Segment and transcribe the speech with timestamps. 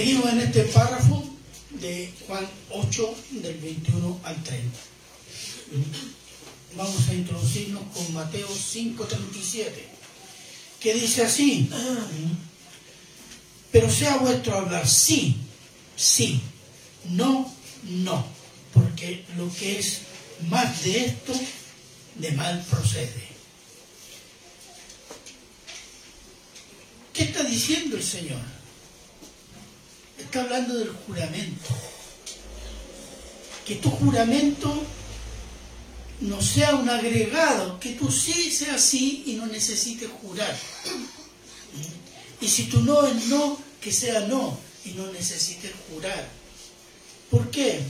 [0.00, 1.22] Seguimos en este párrafo
[1.72, 4.78] de Juan 8, del 21 al 30.
[6.74, 9.88] Vamos a introducirnos con Mateo 5, 37,
[10.80, 11.68] que dice así,
[13.70, 15.36] pero sea vuestro hablar sí,
[15.96, 16.40] sí,
[17.10, 18.24] no, no,
[18.72, 19.98] porque lo que es
[20.48, 21.34] más de esto,
[22.14, 23.28] de mal procede.
[27.12, 28.59] ¿Qué está diciendo el Señor?
[30.30, 31.74] Está hablando del juramento.
[33.66, 34.80] Que tu juramento
[36.20, 40.56] no sea un agregado, que tú sí sea sí y no necesites jurar.
[42.40, 46.28] Y si tu no es no, que sea no y no necesites jurar.
[47.28, 47.80] ¿Por qué?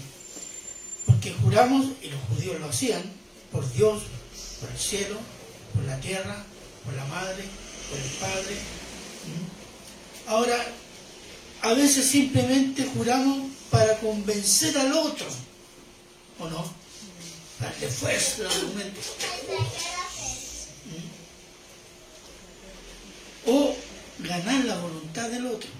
[1.04, 3.02] Porque juramos, y los judíos lo hacían,
[3.52, 4.04] por Dios,
[4.62, 5.18] por el cielo,
[5.74, 6.42] por la tierra,
[6.86, 7.44] por la madre,
[7.90, 8.56] por el padre,
[10.26, 10.64] Ahora,
[11.62, 15.26] a veces simplemente juramos para convencer al otro,
[16.38, 16.64] ¿o no?
[17.60, 19.00] Darle fuerza al argumento.
[23.46, 23.74] O
[24.20, 25.70] ganar la voluntad del otro.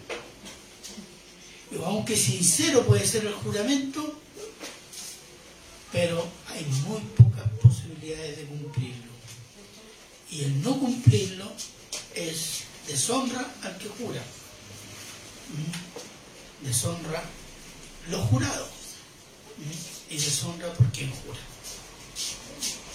[1.84, 4.20] Aunque sincero puede ser el juramento,
[5.92, 9.11] pero hay muy pocas posibilidades de cumplirlo.
[10.31, 11.51] Y el no cumplirlo
[12.14, 14.23] es deshonra al que jura.
[15.55, 16.67] ¿Mm?
[16.67, 17.23] Deshonra
[18.11, 18.69] lo jurado.
[19.59, 20.15] ¿Mm?
[20.15, 21.39] Y deshonra por quien jura.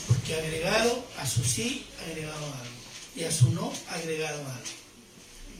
[0.07, 2.75] Porque agregado a su sí, agregado algo.
[3.15, 4.71] Y a su no, agregado algo.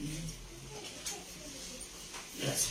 [0.00, 0.36] ¿Mm?
[2.42, 2.70] Gracias.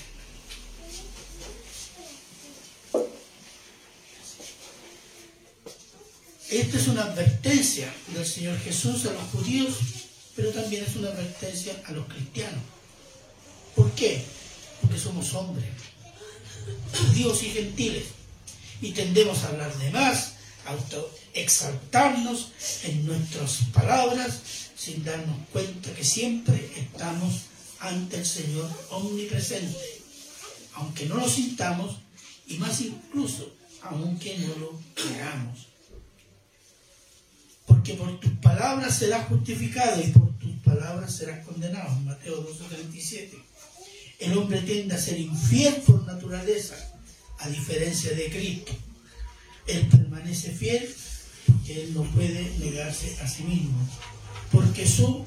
[6.50, 9.76] Esta es una advertencia del Señor Jesús a los judíos
[10.36, 12.62] pero también es una advertencia a los cristianos.
[13.76, 14.24] ¿Por qué?
[14.82, 15.70] Porque somos hombres,
[16.94, 18.06] judíos y gentiles,
[18.82, 20.34] y tendemos a hablar de más,
[20.66, 22.52] a autoexaltarnos
[22.84, 24.40] en nuestras palabras,
[24.78, 27.44] sin darnos cuenta que siempre estamos
[27.80, 30.02] ante el Señor omnipresente,
[30.76, 31.98] aunque no lo sintamos,
[32.48, 35.76] y más incluso, aunque no lo queramos
[37.66, 42.00] porque por tus palabras serás justificado y por tus palabras serás condenado.
[42.02, 43.45] Mateo 12:37.
[44.26, 46.76] El hombre tiende a ser infiel por naturaleza,
[47.40, 48.72] a diferencia de Cristo.
[49.68, 50.94] Él permanece fiel
[51.46, 53.78] porque él no puede negarse a sí mismo,
[54.52, 55.24] porque su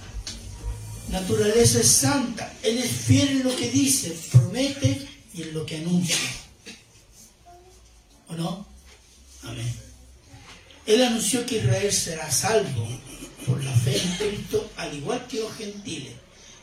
[1.10, 2.52] naturaleza es santa.
[2.64, 6.16] Él es fiel en lo que dice, promete y en lo que anuncia.
[8.28, 8.66] ¿O no?
[9.44, 9.72] Amén.
[10.86, 12.88] Él anunció que Israel será salvo
[13.46, 16.14] por la fe en Cristo, al igual que los gentiles.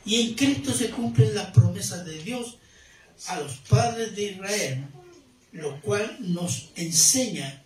[0.05, 2.57] Y en Cristo se cumplen las promesas de Dios
[3.27, 4.85] a los padres de Israel,
[5.51, 7.63] lo cual nos enseña,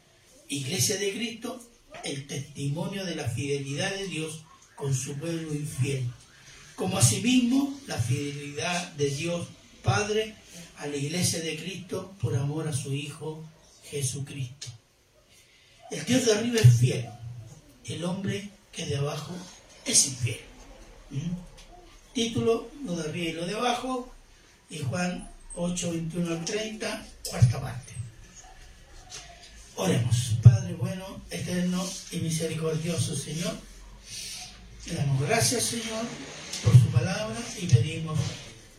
[0.48, 1.62] Iglesia de Cristo,
[2.04, 4.42] el testimonio de la fidelidad de Dios
[4.76, 6.04] con su pueblo infiel,
[6.76, 9.48] como asimismo la fidelidad de Dios
[9.84, 10.36] Padre
[10.78, 13.44] a la Iglesia de Cristo por amor a su Hijo
[13.84, 14.68] Jesucristo.
[15.92, 17.06] El Dios de arriba es fiel,
[17.86, 19.34] el hombre que de abajo
[19.86, 20.40] es infiel.
[21.10, 21.49] ¿Mm?
[22.20, 24.12] Título, lo de arriba y lo de abajo,
[24.70, 25.26] y Juan
[25.56, 27.94] 8, 21 al 30, cuarta parte.
[29.78, 31.82] Oremos, Padre bueno, eterno
[32.12, 33.54] y misericordioso Señor.
[34.88, 36.04] Le damos gracias, Señor,
[36.62, 38.20] por su palabra y pedimos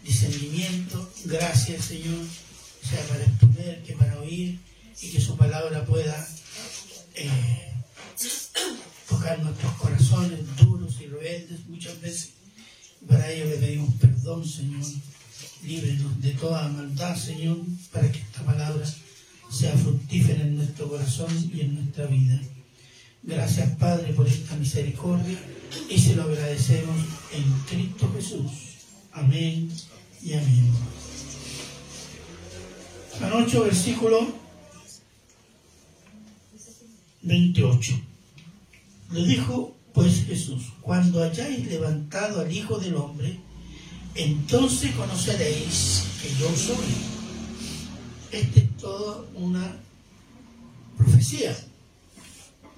[0.05, 1.11] discernimiento.
[1.25, 2.23] Gracias, Señor,
[2.87, 4.61] sea para exponer que para oír
[5.01, 6.29] y que su palabra pueda
[7.15, 7.73] eh,
[9.09, 12.40] tocar nuestros corazones duros y rebeldes muchas veces.
[13.09, 14.83] Para ello le pedimos perdón, Señor.
[15.65, 17.59] Líbrenos de toda maldad, Señor,
[17.93, 18.85] para que esta palabra
[19.51, 22.41] sea fructífera en nuestro corazón y en nuestra vida.
[23.23, 25.39] Gracias, Padre, por esta misericordia
[25.89, 26.97] y se lo agradecemos
[27.33, 28.51] en Cristo Jesús.
[29.13, 29.71] Amén
[30.23, 30.73] y amén.
[33.23, 34.33] Anoche, versículo
[37.23, 38.01] 28.
[39.13, 43.39] Le dijo pues Jesús, cuando hayáis levantado al Hijo del Hombre,
[44.15, 46.87] entonces conoceréis que yo soy.
[48.31, 49.77] Esta es toda una
[50.97, 51.57] profecía.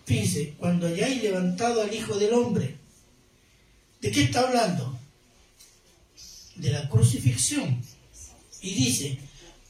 [0.05, 2.77] Fíjense, cuando hayáis levantado al Hijo del Hombre,
[4.01, 4.99] ¿de qué está hablando?
[6.57, 7.81] De la crucifixión.
[8.61, 9.19] Y dice,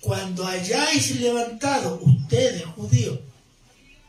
[0.00, 3.18] cuando hayáis levantado, ustedes judíos,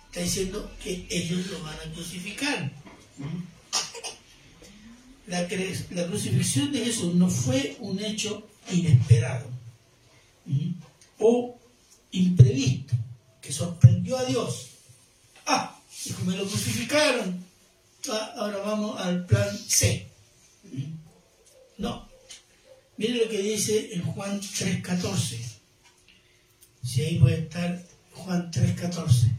[0.07, 2.82] está diciendo que ellos lo van a crucificar.
[5.27, 9.47] La, crucifixión de Jesús no fue un hecho inesperado.
[11.19, 11.57] o
[12.11, 12.95] imprevisto
[13.41, 14.69] que sorprendió a Dios.
[15.45, 17.43] Ah, dijo, me lo crucificaron.
[18.09, 20.07] Ah, ahora vamos al plan C.
[21.77, 22.07] No.
[22.97, 25.37] Miren lo que dice en Juan 3.14.
[26.83, 27.81] Si ahí puede estar
[28.13, 29.31] Juan 3.14.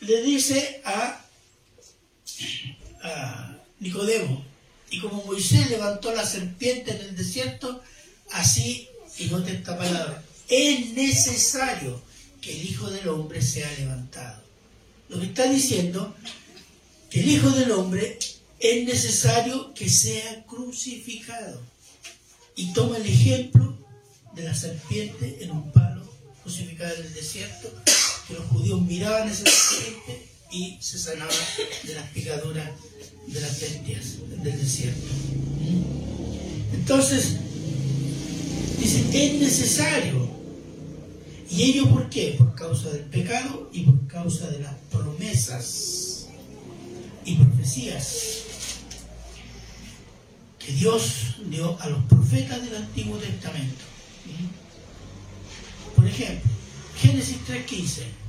[0.00, 1.24] Le dice a,
[3.80, 4.44] Nicodemo,
[4.90, 7.82] y como Moisés levantó la serpiente en el desierto,
[8.32, 8.88] así,
[9.18, 12.02] y note esta palabra, es necesario
[12.40, 14.42] que el Hijo del Hombre sea levantado.
[15.08, 16.14] Lo que está diciendo,
[17.08, 18.18] que el Hijo del Hombre
[18.58, 21.60] es necesario que sea crucificado.
[22.56, 23.76] Y toma el ejemplo
[24.34, 26.02] de la serpiente en un palo
[26.42, 27.72] crucificada en el desierto,
[28.26, 31.34] que los judíos miraban esa serpiente y se sanaban
[31.84, 32.70] de las picaduras
[33.26, 35.08] de las bestias del desierto.
[36.72, 37.36] Entonces,
[38.78, 40.28] dice, es necesario.
[41.50, 42.34] ¿Y ello por qué?
[42.38, 46.28] Por causa del pecado y por causa de las promesas
[47.24, 48.42] y profecías
[50.58, 53.84] que Dios dio a los profetas del Antiguo Testamento.
[55.96, 56.50] Por ejemplo,
[56.96, 58.19] Génesis 3.15.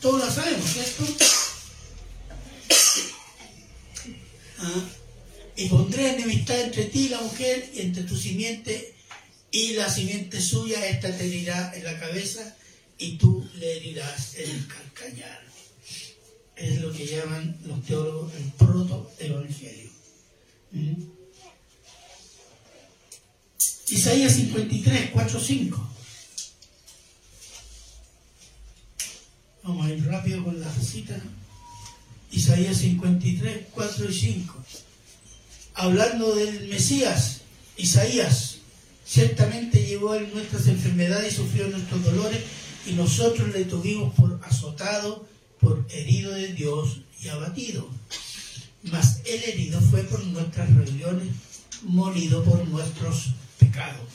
[0.00, 1.04] Todos lo sabemos, ¿cierto?
[4.58, 4.84] ¿Ah?
[5.56, 8.94] Y pondré enemistad entre ti y la mujer, y entre tu simiente
[9.50, 12.56] y la simiente suya, esta te herirá en la cabeza
[12.98, 15.42] y tú le herirás en el calcañar.
[16.56, 19.90] Es lo que llaman los teólogos el proto-evangelio.
[20.72, 21.02] ¿Mm?
[23.88, 25.89] Isaías 53, 4, 5.
[29.62, 31.20] Vamos a ir rápido con la cita.
[32.32, 34.54] Isaías 53, 4 y 5.
[35.74, 37.42] Hablando del Mesías,
[37.76, 38.56] Isaías,
[39.04, 42.40] ciertamente llevó en nuestras enfermedades y sufrió nuestros dolores,
[42.86, 45.26] y nosotros le tuvimos por azotado,
[45.60, 47.88] por herido de Dios y abatido.
[48.84, 51.28] Mas el herido fue por nuestras rebeliones,
[51.82, 54.08] molido por nuestros pecados.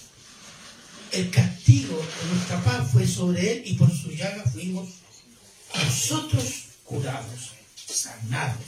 [1.12, 5.05] El castigo de nuestra paz fue sobre él y por su llaga fuimos
[5.83, 6.45] nosotros
[6.83, 7.51] curados
[7.88, 8.63] sanados.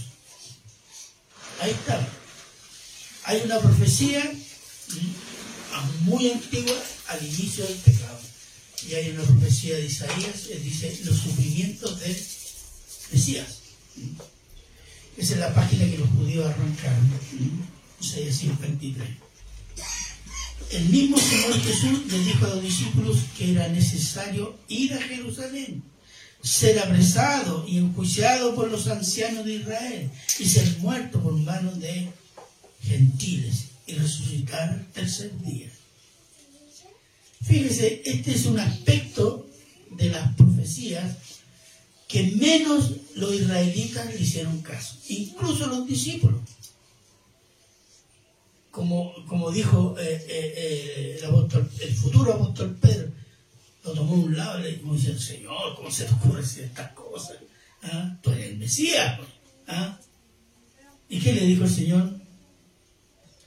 [1.60, 2.08] Ahí está.
[3.24, 4.32] Hay una profecía
[6.02, 6.76] muy antigua
[7.08, 8.20] al inicio del pecado.
[8.88, 12.16] Y hay una profecía de Isaías que dice los sufrimientos del
[13.12, 13.48] Mesías.
[15.18, 17.12] Esa es la página que los judíos arrancaron.
[18.00, 19.08] Isaías 53.
[20.72, 25.82] El mismo Señor Jesús le dijo a los discípulos que era necesario ir a Jerusalén
[26.42, 32.10] ser apresado y enjuiciado por los ancianos de Israel y ser muerto por manos de
[32.82, 35.70] gentiles y resucitar el tercer día.
[37.44, 39.48] Fíjese, este es un aspecto
[39.92, 41.16] de las profecías
[42.08, 46.40] que menos los israelitas le hicieron caso, incluso los discípulos.
[48.72, 53.12] Como, como dijo eh, eh, eh, el, el futuro apóstol Pedro,
[53.88, 57.38] lo tomó un lado y le dijo, Señor, ¿cómo se te ocurre decir estas cosas?
[57.84, 58.18] ¿Ah?
[58.22, 59.18] Tú eres el Mesías.
[59.18, 59.30] Pues.
[59.68, 59.98] ¿Ah?
[61.10, 62.20] ¿Y qué le dijo el Señor?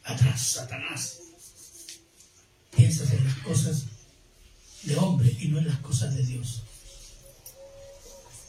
[0.05, 1.19] Atrás, Satanás.
[2.75, 3.85] Piensas en las cosas
[4.83, 6.63] de hombre y no en las cosas de Dios.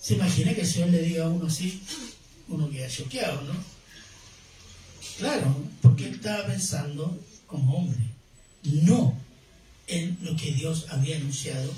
[0.02, 1.84] ¿Se imagina que el Señor le diga a uno así?
[2.48, 3.54] Uno queda choqueado, ¿no?
[5.18, 8.06] Claro, porque él estaba pensando como hombre,
[8.64, 9.21] no
[9.92, 11.72] en lo que Dios había anunciado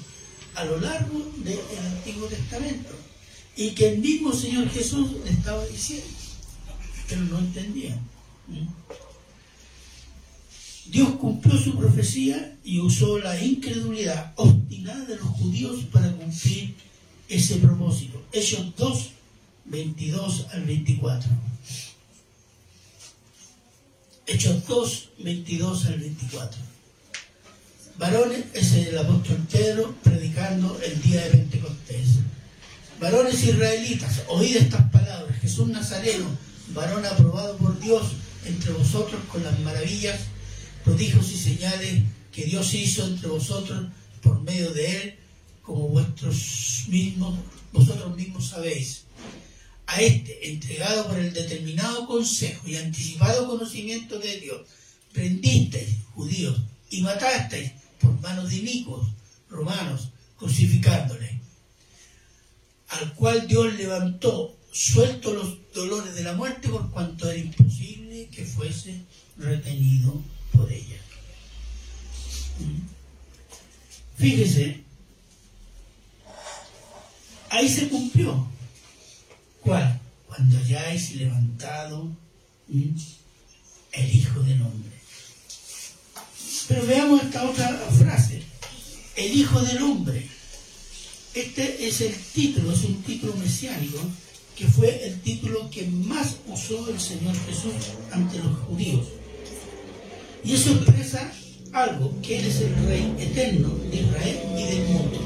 [0.55, 1.59] a lo largo del
[1.97, 2.91] Antiguo Testamento
[3.57, 6.07] y que el mismo Señor Jesús le estaba diciendo,
[7.09, 7.99] pero no entendían.
[10.85, 16.75] Dios cumplió su profecía y usó la incredulidad obstinada de los judíos para cumplir
[17.29, 18.21] ese propósito.
[18.31, 19.09] Hechos 2,
[19.65, 21.31] 22 al 24.
[24.27, 26.72] Hechos 2, 22 al 24.
[27.97, 32.07] Varones, es el apóstol Pedro predicando el día de Pentecostés.
[32.99, 35.39] Varones israelitas, oíd estas palabras.
[35.39, 36.25] Jesús Nazareno,
[36.69, 38.13] varón aprobado por Dios
[38.45, 40.21] entre vosotros con las maravillas,
[40.83, 43.85] prodigios y señales que Dios hizo entre vosotros
[44.23, 45.15] por medio de él,
[45.61, 47.37] como vuestros mismos,
[47.71, 49.03] vosotros mismos sabéis.
[49.85, 54.61] A este, entregado por el determinado consejo y anticipado conocimiento de Dios,
[55.13, 56.59] prendisteis, judíos,
[56.89, 57.71] y matasteis
[58.03, 59.07] por manos de inicuos
[59.49, 61.39] romanos, crucificándole,
[62.89, 68.45] al cual Dios levantó suelto los dolores de la muerte por cuanto era imposible que
[68.45, 69.01] fuese
[69.37, 70.97] retenido por ella.
[72.59, 74.21] ¿Mm?
[74.21, 74.83] Fíjese,
[77.49, 78.47] ahí se cumplió.
[79.61, 79.99] ¿Cuál?
[80.27, 82.09] Cuando hayáis levantado
[82.69, 84.92] el Hijo del Hombre.
[86.67, 87.67] Pero veamos esta otra
[87.97, 88.41] frase,
[89.15, 90.27] el Hijo del Hombre.
[91.33, 93.99] Este es el título, es un título mesiánico,
[94.55, 97.73] que fue el título que más usó el Señor Jesús
[98.11, 99.07] ante los judíos.
[100.43, 101.33] Y eso expresa
[101.73, 105.19] algo, que Él es el Rey eterno de Israel y del mundo.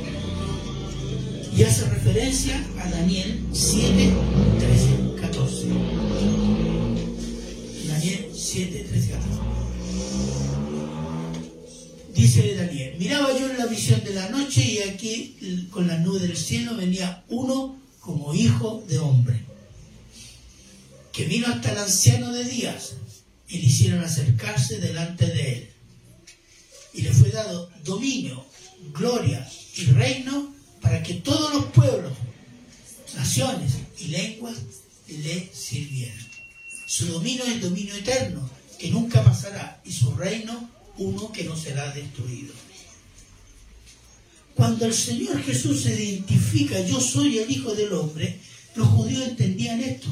[1.56, 4.14] Y hace referencia a Daniel 7,
[4.60, 5.68] 13, 14.
[7.88, 9.67] Daniel 7, 13, 14.
[12.18, 16.18] Dice Daniel, miraba yo en la visión de la noche y aquí con la nube
[16.18, 19.46] del cielo venía uno como hijo de hombre,
[21.14, 22.94] que vino hasta el anciano de días
[23.48, 25.70] y le hicieron acercarse delante de él.
[26.96, 28.44] Y le fue dado dominio,
[28.94, 32.14] gloria y reino para que todos los pueblos,
[33.16, 34.56] naciones y lenguas
[35.08, 36.28] le sirvieran.
[36.88, 41.92] Su dominio es dominio eterno, que nunca pasará, y su reino uno que no será
[41.92, 42.54] destruido.
[44.56, 48.40] Cuando el Señor Jesús se identifica, yo soy el Hijo del Hombre,
[48.76, 50.08] los judíos entendían esto.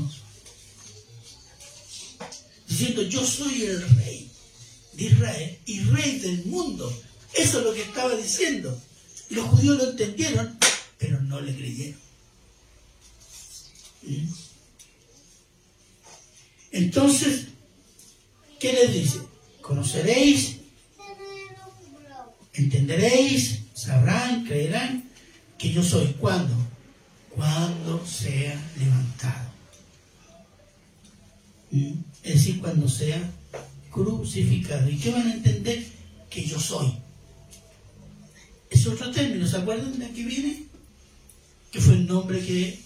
[2.67, 4.29] Diciendo, yo soy el rey
[4.93, 6.91] de Israel y rey del mundo.
[7.33, 8.79] Eso es lo que estaba diciendo.
[9.29, 10.57] Y los judíos lo entendieron,
[10.97, 11.99] pero no le creyeron.
[14.03, 14.27] ¿Mm?
[16.71, 17.45] Entonces,
[18.59, 19.19] ¿qué les dice?
[19.61, 20.57] Conoceréis
[22.57, 25.09] entenderéis, sabrán, creerán
[25.57, 26.07] que yo soy.
[26.19, 26.53] ¿Cuándo?
[27.29, 29.51] Cuando sea levantado.
[31.71, 31.93] ¿Mm?
[32.23, 33.21] Es decir, cuando sea
[33.91, 34.89] crucificado.
[34.89, 35.85] ¿Y qué van a entender?
[36.29, 36.93] Que yo soy.
[38.69, 40.65] Es otro término, ¿se acuerdan de aquí viene?
[41.71, 42.79] Que fue el nombre que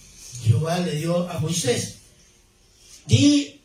[0.43, 1.95] Jehová le dio a Moisés.
[3.07, 3.59] Di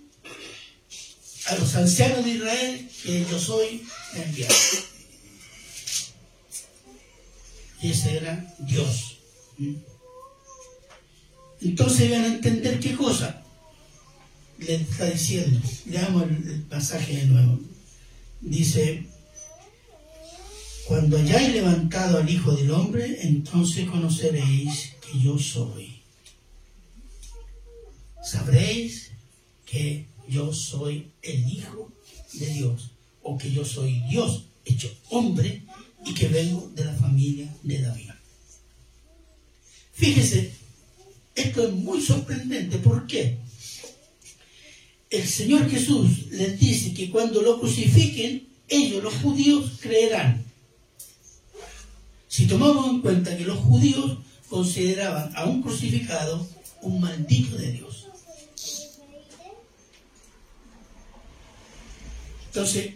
[1.46, 3.82] a los ancianos de Israel que yo soy
[4.14, 4.54] enviado
[7.90, 9.18] ese era Dios.
[11.60, 13.42] Entonces van a entender qué cosa
[14.58, 15.60] le está diciendo.
[15.86, 17.58] Leamos el, pasaje de nuevo.
[18.40, 19.06] Dice,
[20.86, 26.02] cuando hayáis levantado al Hijo del Hombre, entonces conoceréis que yo soy.
[28.22, 29.12] Sabréis
[29.64, 31.92] que yo soy el Hijo
[32.34, 32.90] de Dios,
[33.22, 35.62] o que yo soy Dios hecho hombre
[36.04, 38.10] y que vengo de la familia de David.
[39.92, 40.52] Fíjese,
[41.34, 42.78] esto es muy sorprendente.
[42.78, 43.38] ¿Por qué?
[45.10, 50.44] El Señor Jesús les dice que cuando lo crucifiquen, ellos, los judíos, creerán.
[52.28, 54.18] Si tomamos en cuenta que los judíos
[54.48, 56.46] consideraban a un crucificado
[56.82, 58.06] un maldito de Dios.
[62.46, 62.94] Entonces,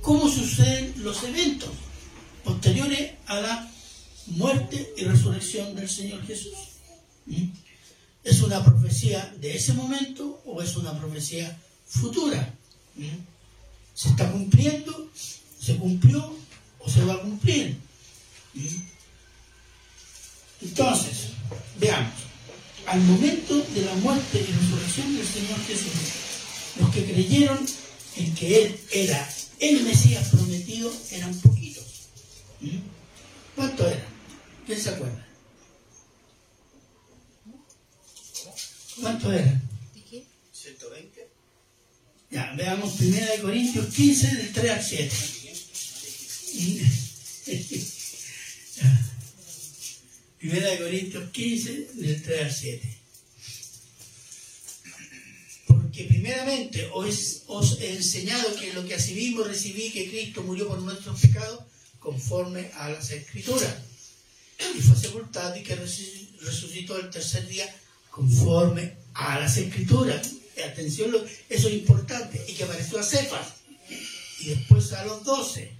[0.00, 1.70] ¿cómo suceden los eventos?
[2.44, 3.70] Posteriores a la
[4.26, 6.54] muerte y resurrección del Señor Jesús.
[7.26, 7.46] ¿Mm?
[8.22, 11.56] ¿Es una profecía de ese momento o es una profecía
[11.86, 12.54] futura?
[12.96, 13.06] ¿Mm?
[13.94, 15.10] ¿Se está cumpliendo?
[15.60, 16.36] ¿Se cumplió
[16.78, 17.76] o se va a cumplir?
[18.54, 18.66] ¿Mm?
[20.62, 21.28] Entonces,
[21.78, 22.12] veamos,
[22.86, 25.92] al momento de la muerte y resurrección del Señor Jesús,
[26.78, 27.58] los que creyeron
[28.16, 29.28] en que Él era
[29.60, 31.59] el Mesías prometido eran poquitos.
[33.56, 34.06] ¿Cuánto era?
[34.66, 35.26] ¿Quién se acuerda?
[39.00, 39.60] ¿Cuánto era?
[40.52, 41.28] 120.
[42.30, 45.16] Ya, veamos 1 Corintios 15, del 3 al 7.
[50.38, 52.98] Primera de Corintios 15, del 3 al 7.
[55.66, 60.68] Porque primeramente os, os, he enseñado que lo que así mismo recibí, que Cristo murió
[60.68, 61.64] por nuestros pecados,
[62.00, 63.76] conforme a las escrituras.
[64.76, 67.66] Y fue sepultado y que resucitó el tercer día
[68.10, 70.32] conforme a las escrituras.
[70.66, 71.14] atención,
[71.48, 72.44] eso es importante.
[72.48, 73.54] Y que apareció a Cefas.
[74.40, 75.76] Y después a los doce.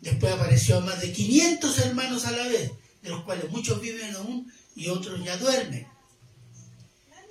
[0.00, 2.72] Después apareció a más de 500 hermanos a la vez,
[3.02, 5.86] de los cuales muchos viven aún y otros ya duermen.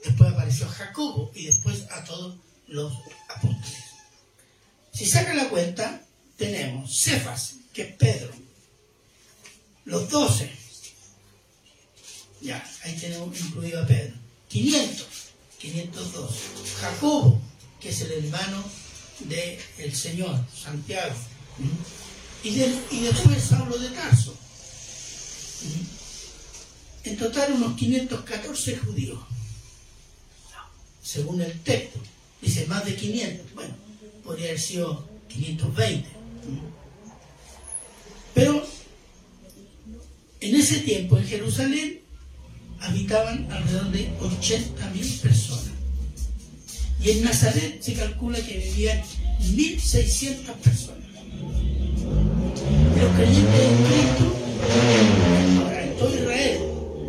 [0.04, 2.94] Después apareció a Jacobo y después a todos los
[3.30, 3.84] apóstoles.
[4.92, 6.04] Si sacan la cuenta,
[6.36, 8.32] tenemos Cefas, que Pedro.
[9.86, 10.50] Los doce.
[12.42, 14.16] Ya, ahí tenemos incluido a Pedro.
[14.50, 15.08] 500,
[15.60, 16.32] 502.
[16.80, 17.42] Jacobo,
[17.80, 18.64] que es el hermano
[19.20, 21.16] del Señor, Santiago.
[22.44, 24.36] Y, y después Saulo de Tarso,
[27.06, 29.20] En total unos 514 judíos,
[31.02, 32.00] según el texto.
[32.42, 33.54] Dice más de 500.
[33.54, 33.74] Bueno,
[34.24, 36.10] podría haber sido 520.
[38.34, 38.66] Pero
[40.40, 42.00] en ese tiempo en Jerusalén
[42.80, 45.72] habitaban alrededor de 80.000 personas.
[47.02, 49.02] Y en Nazaret se calcula que vivían
[49.42, 51.04] 1.600 personas.
[52.98, 54.36] Los creyentes en Cristo,
[55.82, 56.60] en todo Israel,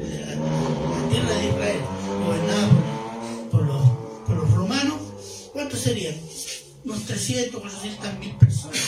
[0.00, 1.80] la, tierra de Israel,
[2.24, 2.68] gobernada
[3.50, 3.82] por, los,
[4.26, 5.00] por los romanos,
[5.52, 6.16] ¿cuántos serían?
[6.84, 8.78] Unos 300, 400 mil personas,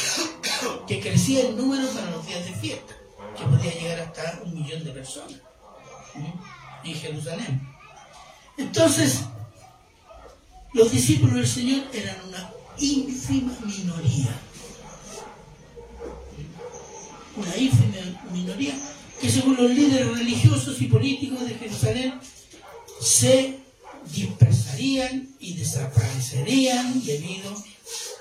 [0.86, 2.94] que crecía el número para los días de fiesta,
[3.36, 5.40] que podía llegar hasta un millón de personas
[6.84, 7.68] en Jerusalén.
[8.56, 9.20] Entonces,
[10.72, 14.38] los discípulos del Señor eran una ínfima minoría.
[17.36, 18.74] Una ínfima minoría
[19.20, 22.20] que según los líderes religiosos y políticos de Jerusalén
[23.00, 23.58] se
[24.12, 27.54] dispersarían y desaparecerían debido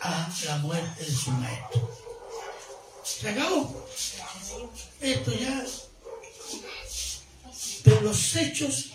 [0.01, 2.05] a la muerte de su maestro.
[3.06, 3.88] Se acabó.
[5.02, 5.66] Esto ya
[7.86, 8.88] pero los hechos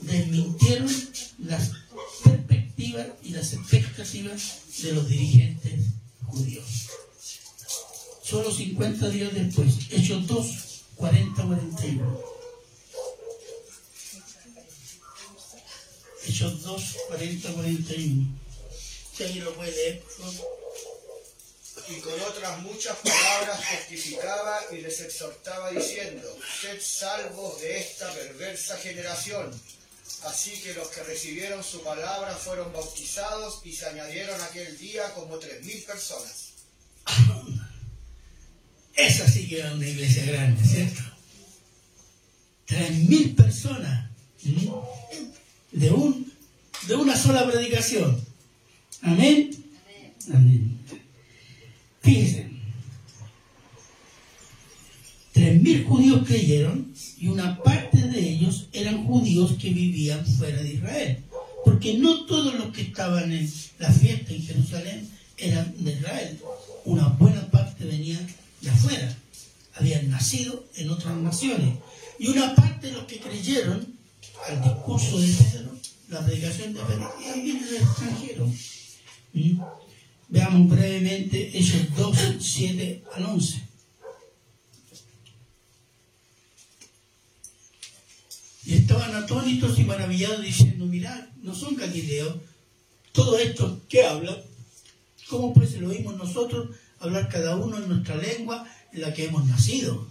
[0.00, 0.90] desmintieron
[1.38, 1.70] las
[2.24, 5.80] perspectivas y las expectativas de los dirigentes
[6.26, 6.88] judíos.
[8.22, 10.46] Solo 50 días después, Hechos 2,
[10.96, 12.20] 40-41.
[16.26, 18.26] Hechos 2, 40-41.
[19.14, 20.61] Si alguien lo puede leer, por favor
[21.96, 26.28] y con otras muchas palabras testificaba y les exhortaba diciendo,
[26.60, 29.50] sed salvos de esta perversa generación.
[30.24, 35.38] Así que los que recibieron su palabra fueron bautizados y se añadieron aquel día como
[35.38, 36.52] tres mil personas.
[38.94, 41.02] Esa sí que era una iglesia grande, ¿cierto?
[42.66, 44.10] Tres mil personas
[45.72, 46.32] de, un,
[46.86, 48.24] de una sola predicación.
[49.02, 49.50] Amén.
[50.32, 50.81] Amén.
[52.02, 52.50] Fíjense,
[55.32, 60.74] tres mil judíos creyeron y una parte de ellos eran judíos que vivían fuera de
[60.74, 61.24] Israel.
[61.64, 66.40] Porque no todos los que estaban en la fiesta en Jerusalén eran de Israel.
[66.84, 68.18] Una buena parte venía
[68.60, 69.16] de afuera.
[69.74, 71.76] Habían nacido en otras naciones.
[72.18, 73.86] Y una parte de los que creyeron
[74.48, 75.76] al discurso de Pedro,
[76.08, 78.46] la predicación de Pedro, también era extranjero.
[79.34, 79.60] ¿Mm?
[80.32, 83.62] Veamos brevemente esos 2, 7 al 11.
[88.64, 92.36] Y estaban atónitos y maravillados diciendo, mirad, no son galileos,
[93.12, 94.38] todo esto que hablan,
[95.28, 99.44] ¿cómo pues lo oímos nosotros hablar cada uno en nuestra lengua en la que hemos
[99.44, 100.08] nacido?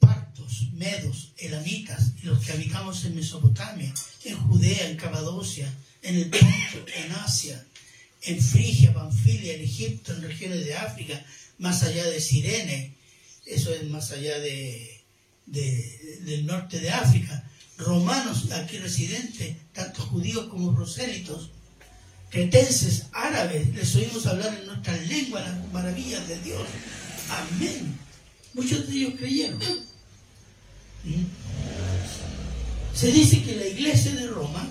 [0.00, 6.28] Partos, medos, elamitas y los que habitamos en Mesopotamia, en Judea, en Capadocia, en el
[6.28, 7.64] Ponto, en Asia,
[8.24, 11.24] en Frigia, Panfilia, en Egipto, en regiones de África,
[11.58, 12.94] más allá de Sirene,
[13.46, 15.02] eso es más allá de,
[15.46, 21.50] del norte de África, romanos aquí residentes, tanto judíos como prosélitos,
[22.30, 26.62] cretenses, árabes, les oímos hablar en nuestras lenguas las maravillas de Dios.
[27.28, 27.98] Amén.
[28.54, 29.58] Muchos de ellos creyeron.
[31.04, 31.24] ¿Mm?
[32.94, 34.68] Se dice que la iglesia de Roma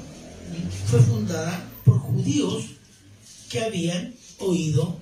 [0.88, 2.66] fue fundada por judíos
[3.52, 4.98] que habían oído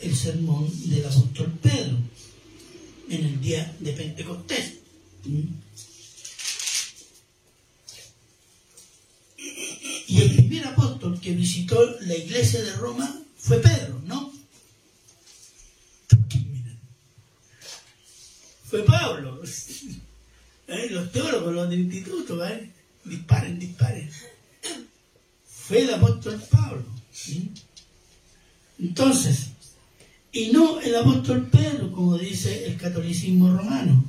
[0.00, 1.96] el sermón del apóstol Pedro
[3.08, 4.74] en el día de Pentecostés.
[10.08, 14.32] Y el primer apóstol que visitó la iglesia de Roma fue Pedro, ¿no?
[18.68, 19.40] Fue Pablo.
[20.66, 20.88] ¿Eh?
[20.90, 22.70] Los teólogos, los del instituto, ¿eh?
[23.04, 24.10] disparen, disparen.
[25.46, 26.84] Fue el apóstol Pablo.
[28.82, 29.50] Entonces,
[30.32, 34.04] y no el apóstol Pedro, como dice el catolicismo romano.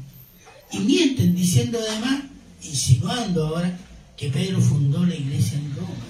[0.71, 2.23] Y mienten diciendo además,
[2.63, 3.77] insinuando ahora,
[4.17, 6.05] que Pedro fundó la iglesia en Roma.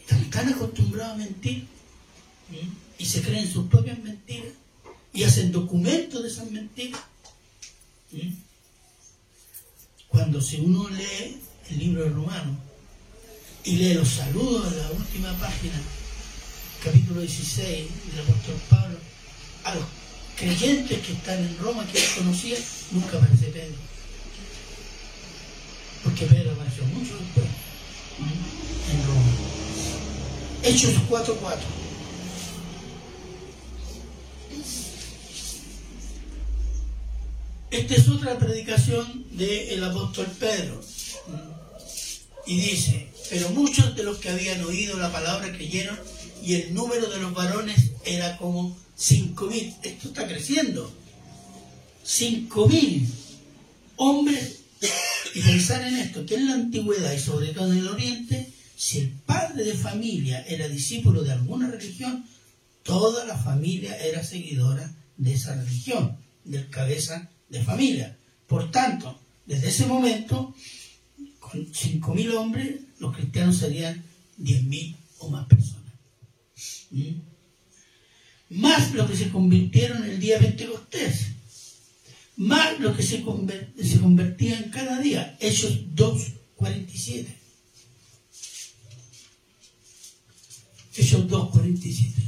[0.00, 1.66] Están tan acostumbrados a mentir
[2.98, 4.52] y se creen sus propias mentiras
[5.14, 7.00] y hacen documentos de esas mentiras.
[10.08, 11.38] Cuando si uno lee
[11.70, 12.58] el libro de Romano,
[13.64, 15.80] y lee los saludos de la última página,
[16.82, 18.98] capítulo 16 del apóstol Pablo,
[19.64, 19.84] a los
[20.36, 22.58] creyentes que están en Roma, que él conocía,
[22.90, 23.76] nunca aparece Pedro.
[26.02, 27.46] Porque Pedro apareció mucho después
[28.92, 29.32] en Roma.
[30.62, 31.58] Hechos 4.4.
[37.70, 40.80] Esta es otra predicación del apóstol Pedro.
[42.46, 45.98] Y dice, pero muchos de los que habían oído la palabra creyeron
[46.42, 49.74] y el número de los varones era como cinco mil.
[49.82, 50.92] Esto está creciendo.
[52.04, 53.08] Cinco mil
[53.96, 54.60] hombres.
[55.34, 59.00] Y pensar en esto, que en la antigüedad y sobre todo en el oriente, si
[59.00, 62.26] el padre de familia era discípulo de alguna religión,
[62.82, 68.16] toda la familia era seguidora de esa religión, del cabeza de familia.
[68.46, 70.54] Por tanto, desde ese momento,
[71.40, 74.02] con 5.000 hombres, los cristianos serían
[74.40, 75.92] 10.000 o más personas.
[76.90, 77.34] ¿Mm?
[78.50, 81.26] Más los que se convirtieron el día Pentecostés.
[82.36, 83.22] Más los que se,
[83.82, 85.36] se convertían cada día.
[85.40, 86.22] Hechos 2,
[86.56, 87.36] 47.
[90.96, 92.22] Hechos 2, 47.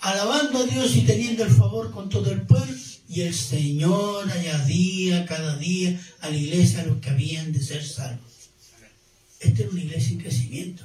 [0.00, 2.74] Alabando a Dios y teniendo el favor con todo el pueblo.
[3.08, 8.33] Y el Señor añadía cada día a la iglesia los que habían de ser salvos.
[9.44, 10.84] Esta es una iglesia en crecimiento.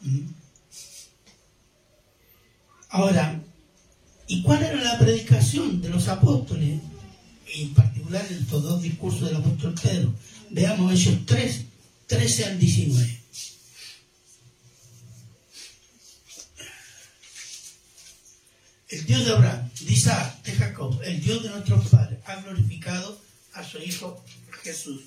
[0.00, 0.26] ¿Mm?
[2.90, 3.40] Ahora,
[4.28, 6.80] ¿y cuál era la predicación de los apóstoles?
[7.56, 10.14] En particular en estos dos discursos del apóstol Pedro.
[10.50, 11.64] Veamos esos tres,
[12.06, 13.20] 13 al 19.
[18.90, 23.20] El Dios de Abraham, de Isaac, de Jacob, el Dios de nuestros padres, ha glorificado
[23.54, 24.22] a su Hijo
[24.62, 25.02] Jesús,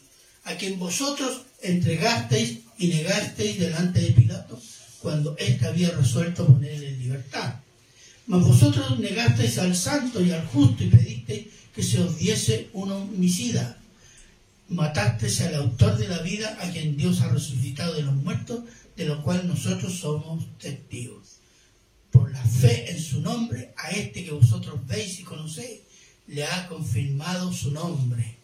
[0.47, 4.60] a quien vosotros entregasteis y negasteis delante de Pilato
[5.01, 7.55] cuando éste había resuelto ponerle en libertad
[8.27, 12.91] mas vosotros negasteis al santo y al justo y pedisteis que se os diese un
[12.91, 13.77] homicida.
[14.67, 18.65] Matasteis al autor de la vida, a quien Dios ha resucitado de los muertos,
[18.97, 21.38] de lo cual nosotros somos testigos.
[22.12, 25.79] Por la fe en su nombre, a este que vosotros veis y conocéis,
[26.27, 28.37] le ha confirmado su nombre.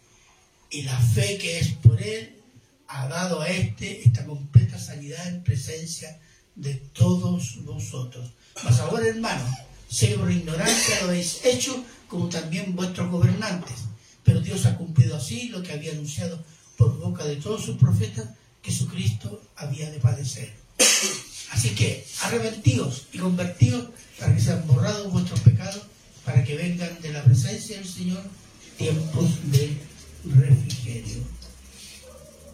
[0.74, 2.42] Y la fe que es por él
[2.88, 6.20] ha dado a este esta completa sanidad en presencia
[6.56, 8.32] de todos vosotros.
[8.64, 9.50] Mas ahora, hermanos,
[9.94, 13.76] Sé que por ignorancia lo habéis hecho, como también vuestros gobernantes.
[14.24, 16.42] Pero Dios ha cumplido así lo que había anunciado
[16.76, 18.26] por boca de todos sus profetas,
[18.60, 20.52] que su Cristo había de padecer.
[21.52, 25.82] Así que arrepentidos y convertidos para que sean borrados vuestros pecados,
[26.24, 28.22] para que vengan de la presencia del Señor
[28.76, 29.78] tiempos de
[30.24, 31.22] refrigerio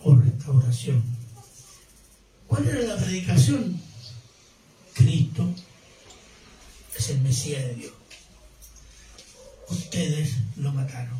[0.02, 1.02] o restauración.
[2.46, 3.80] ¿Cuál era la predicación?
[4.94, 5.54] Cristo
[6.96, 7.92] es el Mesías de Dios.
[9.68, 11.18] Ustedes lo mataron.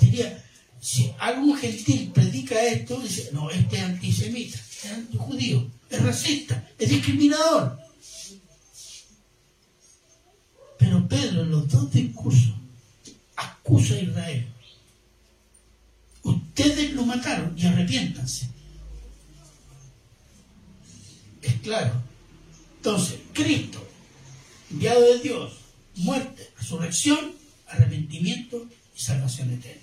[0.00, 0.44] Diría,
[0.80, 6.88] si algún gentil predica esto, dice, no, este es antisemita, es antijudío, es racista, es
[6.88, 7.78] discriminador.
[10.78, 12.54] Pero Pedro en los dos discursos
[13.36, 14.53] acusa a Israel.
[16.24, 18.48] Ustedes lo mataron y arrepiéntanse.
[21.42, 21.92] Es claro.
[22.78, 23.84] Entonces, Cristo
[24.74, 25.52] enviado de Dios,
[25.96, 27.32] muerte, resurrección,
[27.68, 29.80] arrepentimiento y salvación eterna.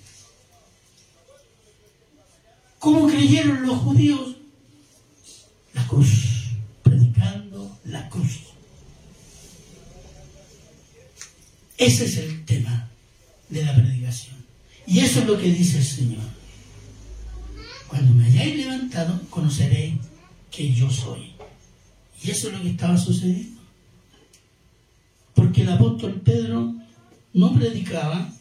[2.78, 4.36] ¿Cómo creyeron los judíos?
[5.74, 6.10] La cruz,
[6.84, 8.40] predicando la cruz.
[11.78, 12.90] Ese es el tema
[13.50, 14.41] de la predicación.
[14.92, 16.24] Y eso es lo que dice el Señor.
[17.88, 19.96] Cuando me hayáis levantado, conoceréis
[20.50, 21.32] que yo soy.
[22.24, 23.62] Y eso es lo que estaba sucediendo
[25.42, 26.76] porque el apóstol Pedro
[27.34, 28.32] no predicaba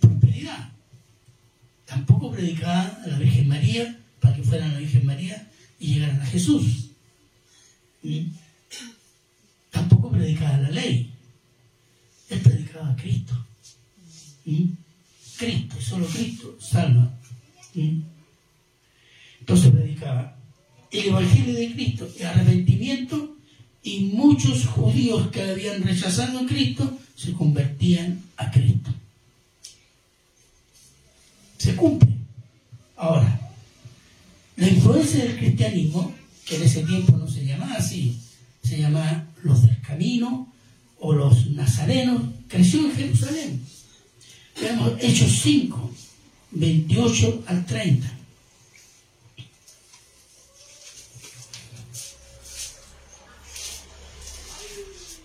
[0.00, 0.70] prosperidad,
[1.84, 6.20] tampoco predicaba a la Virgen María para que fueran a la Virgen María y llegaran
[6.20, 6.90] a Jesús.
[9.70, 11.12] Tampoco predicaba la ley,
[12.30, 13.34] él predicaba a Cristo.
[15.36, 17.10] Cristo, solo Cristo salva.
[19.40, 20.36] Entonces predicaba
[20.90, 23.36] el Evangelio de Cristo, el arrepentimiento
[23.82, 28.90] y muchos judíos que habían rechazado a Cristo se convertían a Cristo.
[31.58, 32.10] Se cumple.
[32.96, 33.40] Ahora,
[34.56, 36.14] la influencia del cristianismo,
[36.46, 38.18] que en ese tiempo no se llamaba así,
[38.62, 40.52] se llamaba los del camino
[41.00, 43.64] o los nazarenos, creció en Jerusalén.
[44.64, 45.90] Veamos Hechos 5,
[46.52, 48.10] 28 al 30.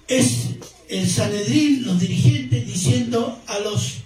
[0.10, 0.47] es
[0.89, 3.99] el Sanedrín, los dirigentes, diciendo a los,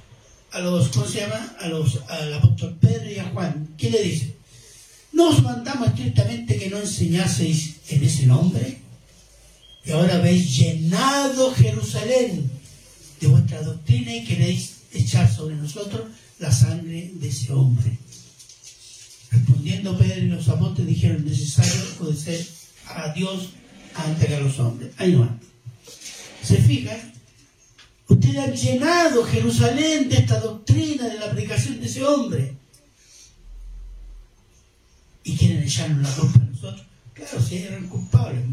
[0.51, 1.55] a los, ¿cómo se llama?
[1.59, 4.35] A los, al apóstol Pedro y a Juan, ¿qué le dice?
[5.13, 8.79] ¿No os mandamos estrictamente que no enseñaseis en ese nombre?
[9.85, 12.51] Y ahora habéis llenado Jerusalén
[13.21, 16.03] de vuestra doctrina y queréis echar sobre nosotros
[16.39, 17.97] la sangre de ese hombre.
[19.31, 22.45] Respondiendo Pedro y los apóstoles dijeron, necesario obedecer
[22.87, 23.49] a Dios
[23.95, 24.91] antes que a los hombres.
[24.97, 25.35] Ahí va.
[26.43, 27.13] ¿Se fijan?
[28.07, 32.55] Ustedes han llenado Jerusalén de esta doctrina de la aplicación de ese hombre.
[35.23, 36.85] Y quieren echarnos la culpa a nosotros.
[37.13, 38.43] Claro, si eran culpables.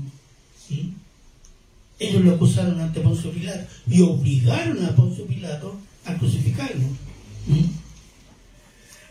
[1.98, 5.78] Ellos lo acusaron ante Poncio Pilato y obligaron a Poncio Pilato
[6.10, 6.86] a crucificarlo.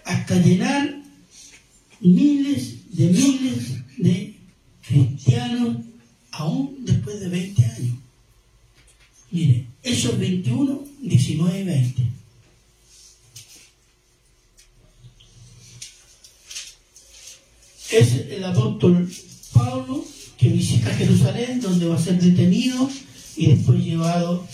[0.06, 1.02] Hasta llenar
[2.00, 4.36] miles de miles de
[4.88, 5.78] cristianos
[6.32, 7.98] aún después de 20 años.
[9.32, 12.04] Mire, esos 21, 19 y 20.
[17.92, 19.12] Es el apóstol
[19.54, 20.06] Pablo
[20.38, 22.90] que visita Jerusalén, donde va a ser detenido
[23.36, 24.48] y después llevado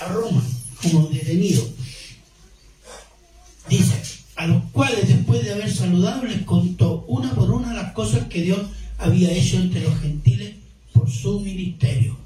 [0.00, 0.42] a Roma
[0.82, 1.77] como detenido.
[3.68, 4.00] Dice,
[4.36, 8.42] a los cuales después de haber saludado les contó una por una las cosas que
[8.42, 8.60] Dios
[8.98, 10.54] había hecho entre los gentiles
[10.92, 12.16] por su ministerio.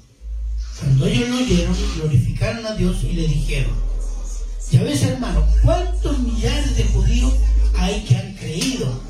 [0.79, 3.73] Cuando ellos lo oyeron, glorificaron a Dios y le dijeron,
[4.71, 7.33] ya ves hermano, ¿cuántos millares de judíos
[7.75, 9.01] hay que han creído?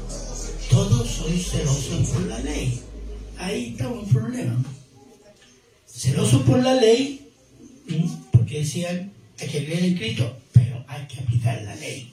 [0.69, 2.82] Todos sois celosos por la ley.
[3.38, 4.63] Ahí está un problema.
[5.88, 7.28] Celosos por la ley,
[8.32, 12.12] porque decían, hay que creer en Cristo, pero hay que aplicar la ley.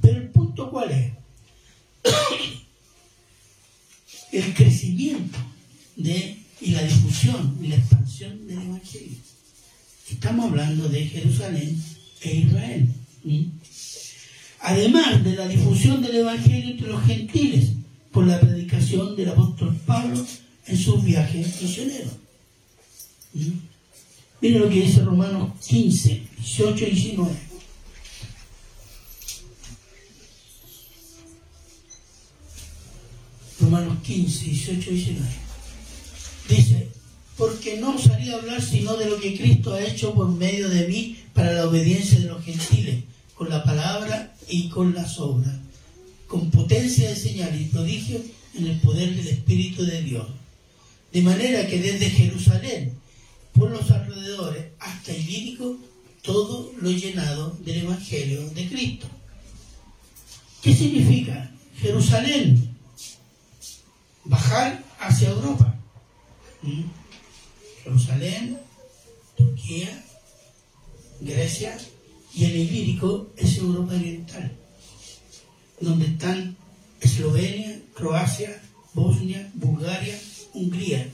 [0.00, 1.12] Pero el punto cuál es?
[4.32, 5.38] el crecimiento
[5.96, 9.16] de, y la difusión y la expansión del Evangelio.
[10.10, 11.82] Estamos hablando de Jerusalén
[12.22, 12.88] e Israel.
[14.60, 17.70] Además de la difusión del Evangelio entre los gentiles,
[18.14, 20.24] por la predicación del apóstol Pablo
[20.66, 22.12] en sus viajes misioneros.
[24.40, 27.32] Miren lo que dice Romanos 15, 18 y 19.
[33.74, 35.30] Romanos 15, 18 y 19.
[36.48, 36.88] Dice,
[37.36, 41.18] porque no osaría hablar sino de lo que Cristo ha hecho por medio de mí
[41.32, 43.02] para la obediencia de los gentiles,
[43.34, 45.56] con la palabra y con las obras,
[46.28, 48.20] con potencia de señal y prodigio
[48.54, 50.26] en el poder del Espíritu de Dios.
[51.12, 52.92] De manera que desde Jerusalén,
[53.54, 55.78] por los alrededores, hasta Ilírico,
[56.22, 59.08] todo lo llenado del Evangelio de Cristo.
[60.62, 61.50] ¿Qué significa?
[61.80, 62.73] Jerusalén,
[64.24, 65.74] bajar hacia Europa.
[66.62, 66.82] ¿Mm?
[67.82, 68.58] Jerusalén,
[69.36, 70.04] Turquía,
[71.20, 71.76] Grecia
[72.32, 74.52] y el Ilírico es Europa Oriental,
[75.80, 76.56] donde están
[77.00, 78.62] Eslovenia, Croacia,
[78.94, 80.18] Bosnia, Bulgaria,
[80.54, 81.06] Hungría.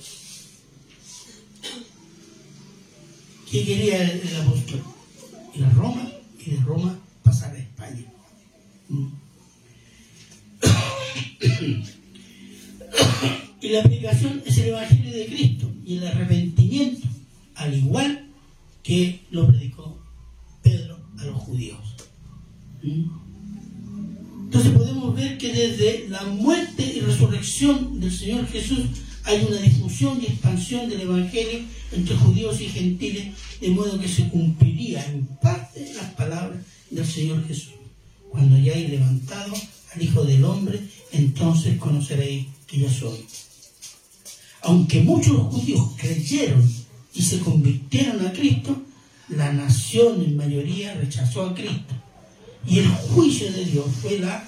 [3.51, 4.83] ¿Qué quería el, apóstol?
[5.55, 8.05] Ir a Roma y de Roma pasar a España.
[8.89, 9.09] ¿Mm?
[13.63, 17.07] Y la aplicación es el Evangelio de Cristo y el arrepentimiento,
[17.57, 18.27] al igual
[18.83, 20.03] que lo predicó
[20.63, 21.79] Pedro a los judíos.
[22.83, 28.87] Entonces podemos ver que desde la muerte y resurrección del Señor Jesús
[29.25, 31.61] hay una difusión y expansión del Evangelio
[31.93, 36.59] entre judíos y gentiles, de modo que se cumpliría en parte las palabras
[36.91, 37.75] del Señor Jesús.
[38.31, 39.53] Cuando hayáis levantado
[39.95, 40.81] al Hijo del Hombre,
[41.13, 43.25] entonces conoceréis que yo soy
[44.63, 46.71] aunque muchos judíos creyeron
[47.15, 48.77] y se convirtieron a Cristo,
[49.29, 51.95] la nación en mayoría rechazó a Cristo.
[52.67, 54.47] Y el juicio de Dios fue la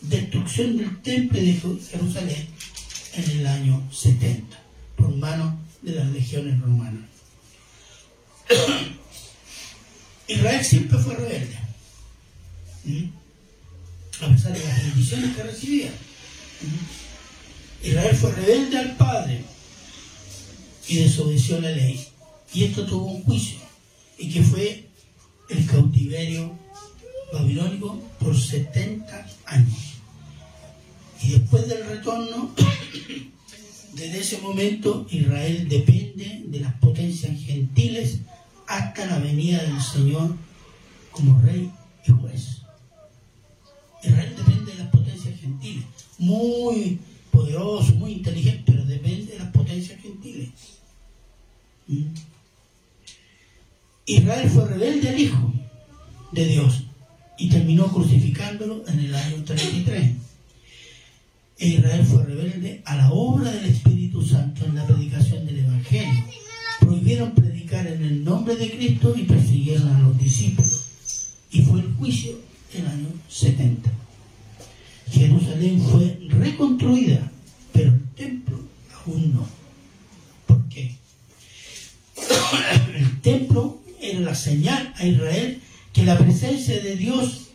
[0.00, 2.48] destrucción del templo de Jerusalén
[3.14, 4.58] en el año 70,
[4.96, 7.08] por mano de las legiones romanas.
[10.28, 11.58] Israel siempre fue rebelde,
[14.22, 15.90] a pesar de las bendiciones que recibía.
[17.82, 19.44] Israel fue rebelde al Padre
[20.88, 22.06] y desobedeció la ley.
[22.54, 23.58] Y esto tuvo un juicio,
[24.18, 24.86] y que fue
[25.48, 26.52] el cautiverio
[27.32, 29.78] babilónico por 70 años.
[31.22, 32.54] Y después del retorno,
[33.94, 38.18] desde ese momento Israel depende de las potencias gentiles
[38.66, 40.36] hasta la venida del Señor
[41.10, 41.70] como rey
[42.06, 42.61] y juez.
[44.02, 45.84] Israel depende de las potencias gentiles,
[46.18, 46.98] muy
[47.30, 50.50] poderoso, muy inteligente, pero depende de las potencias gentiles.
[51.86, 52.06] ¿Mm?
[54.06, 55.52] Israel fue rebelde al Hijo
[56.32, 56.82] de Dios
[57.38, 60.12] y terminó crucificándolo en el año 33.
[61.58, 66.24] E Israel fue rebelde a la obra del Espíritu Santo en la predicación del Evangelio.
[66.80, 70.82] Prohibieron predicar en el nombre de Cristo y persiguieron a los discípulos
[72.74, 73.90] el año 70.
[75.10, 77.30] Jerusalén fue reconstruida,
[77.72, 78.58] pero el templo
[78.94, 79.46] aún no.
[80.46, 80.96] ¿Por qué?
[82.96, 85.60] El templo era la señal a Israel
[85.92, 87.48] que la presencia de Dios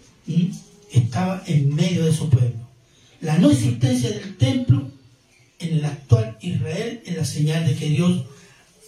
[0.91, 2.67] estaba en medio de su pueblo.
[3.21, 4.89] La no existencia del templo
[5.59, 8.25] en el actual Israel es la señal de que Dios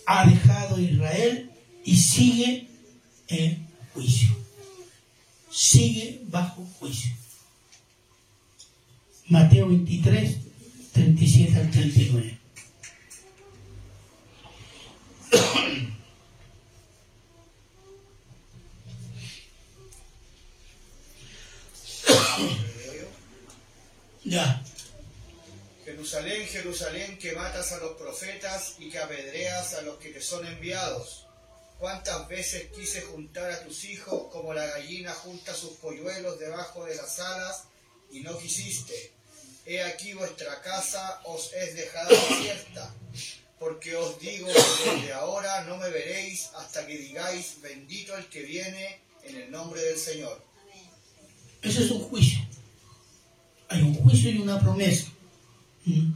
[0.06, 1.50] ha dejado a Israel
[1.84, 2.68] y sigue
[3.28, 4.30] en juicio.
[5.52, 7.12] Sigue bajo juicio.
[9.28, 10.38] Mateo 23,
[10.94, 12.40] 37 al 39.
[24.24, 24.62] ya.
[25.86, 30.46] Jerusalén, Jerusalén, que matas a los profetas y que apedreas a los que te son
[30.46, 31.29] enviados.
[31.80, 36.96] ¿Cuántas veces quise juntar a tus hijos como la gallina junta sus polluelos debajo de
[36.96, 37.64] las alas
[38.12, 39.14] y no quisiste?
[39.66, 42.94] He aquí vuestra casa os es dejada desierta,
[43.60, 48.42] porque os digo que desde ahora no me veréis hasta que digáis, bendito el que
[48.42, 50.44] viene en el nombre del Señor.
[51.62, 52.40] Ese es un juicio.
[53.70, 55.08] Hay un juicio y una promesa.
[55.86, 56.12] ¿Mm?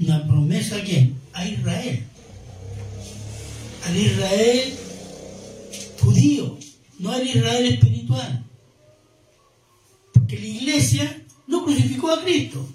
[0.00, 1.18] Una promesa a quién?
[1.32, 2.04] A Israel.
[3.86, 4.89] Al Israel
[6.00, 6.58] judío,
[6.98, 8.44] no al Israel espiritual.
[10.12, 12.66] Porque la iglesia no crucificó a Cristo.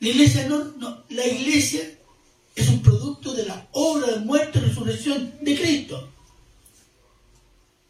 [0.00, 1.82] La iglesia no, no, la iglesia
[2.54, 6.08] es un producto de la obra de muerte y resurrección de Cristo.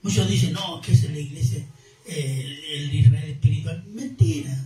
[0.02, 1.66] Muchos dicen, no, que es la iglesia,
[2.06, 3.84] el, el Israel espiritual.
[3.88, 4.64] Mentira.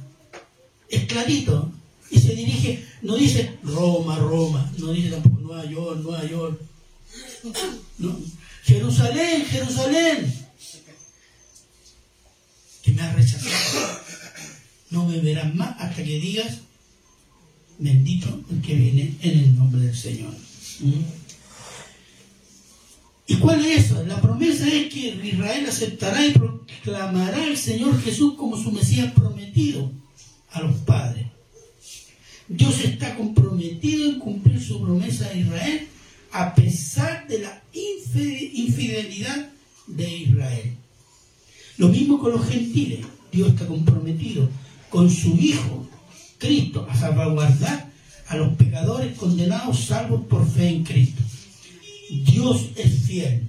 [0.89, 1.73] Es clarito.
[2.11, 6.61] Y se dirige, no dice Roma, Roma, no dice tampoco Nueva York, Nueva York.
[7.99, 8.19] No.
[8.63, 10.33] Jerusalén, Jerusalén,
[12.83, 14.01] que me has rechazado.
[14.91, 16.59] No me verás más hasta que digas,
[17.79, 20.35] bendito el que viene en el nombre del Señor.
[20.81, 21.03] ¿Mm?
[23.27, 24.05] ¿Y cuál es eso?
[24.05, 29.91] La promesa es que Israel aceptará y proclamará al Señor Jesús como su Mesías prometido
[30.51, 31.27] a los padres.
[32.49, 35.89] Dios está comprometido en cumplir su promesa a Israel
[36.33, 39.51] a pesar de la infidelidad
[39.87, 40.77] de Israel.
[41.77, 43.01] Lo mismo con los gentiles.
[43.31, 44.49] Dios está comprometido
[44.91, 45.87] con su Hijo,
[46.39, 47.91] Cristo, a salvaguardar
[48.29, 51.23] a los pecadores condenados salvos por fe en Cristo.
[52.11, 53.49] Dios es fiel,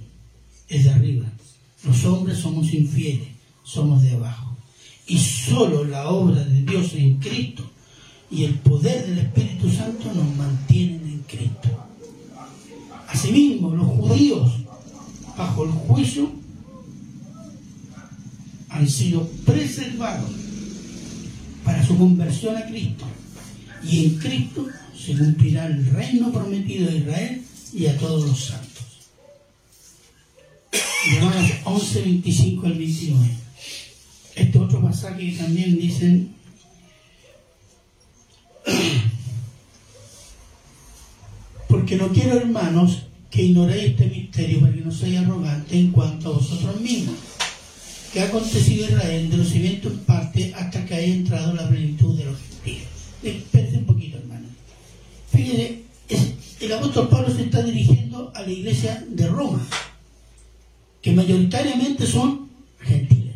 [0.70, 1.26] es de arriba.
[1.84, 3.28] Los hombres somos infieles,
[3.64, 4.56] somos de abajo.
[5.06, 7.70] Y solo la obra de Dios en Cristo
[8.32, 11.70] y el poder del Espíritu Santo nos mantienen en Cristo.
[13.14, 14.52] Asimismo, los judíos,
[15.38, 16.32] bajo el juicio,
[18.70, 20.32] han sido preservados
[21.64, 23.06] para su conversión a Cristo.
[23.84, 28.70] Y en Cristo se cumplirá el reino prometido a Israel y a todos los santos.
[31.20, 33.30] Romanos 11, 25 al 29.
[34.36, 36.34] Este otro pasaje que también dicen
[41.94, 46.30] porque no quiero, hermanos, que ignoréis este misterio para que no seáis arrogantes en cuanto
[46.30, 47.16] a vosotros mismos.
[48.12, 52.18] Que ha acontecido Israel de los cimientos en parte hasta que haya entrado la plenitud
[52.18, 52.88] de los gentiles.
[53.22, 54.48] Espérense un poquito, hermano.
[55.32, 55.84] Fíjense,
[56.62, 59.66] el apóstol Pablo se está dirigiendo a la iglesia de Roma,
[61.02, 63.36] que mayoritariamente son gentiles.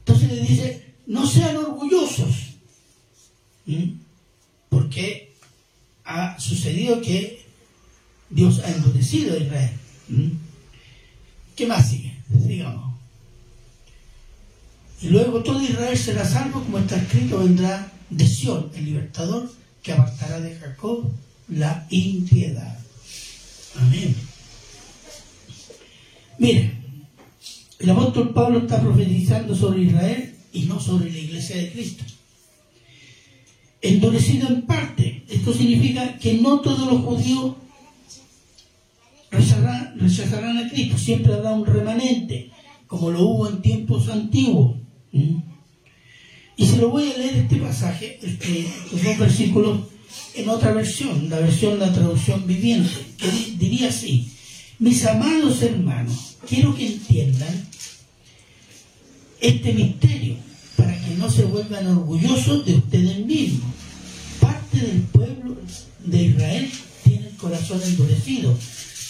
[0.00, 2.54] Entonces le dice, no sean orgullosos
[3.66, 3.92] ¿Mm?
[4.68, 5.33] Porque
[6.04, 7.44] ha sucedido que
[8.30, 9.70] Dios ha endurecido a Israel.
[10.08, 10.28] ¿Mm?
[11.56, 12.16] ¿Qué más sigue?
[12.46, 12.94] Sigamos.
[15.00, 19.50] Y luego todo Israel será salvo, como está escrito, vendrá de Sión, el libertador,
[19.82, 21.10] que apartará de Jacob
[21.48, 22.78] la impiedad.
[23.76, 24.16] Amén.
[26.38, 26.72] Mire,
[27.78, 32.04] el apóstol Pablo está profetizando sobre Israel y no sobre la iglesia de Cristo
[33.84, 35.24] endurecido en parte.
[35.28, 37.54] Esto significa que no todos los judíos
[39.30, 42.50] rechazarán, a Cristo, siempre habrá un remanente,
[42.86, 44.76] como lo hubo en tiempos antiguos.
[46.56, 49.80] Y se lo voy a leer este pasaje, este, estos dos versículos,
[50.34, 53.28] en otra versión, la versión de la traducción viviente, que
[53.58, 54.30] diría así,
[54.78, 57.68] mis amados hermanos, quiero que entiendan
[59.40, 60.36] este misterio
[60.84, 63.72] para que no se vuelvan orgullosos de ustedes mismos.
[64.38, 65.56] Parte del pueblo
[66.04, 66.70] de Israel
[67.02, 68.54] tiene el corazón endurecido,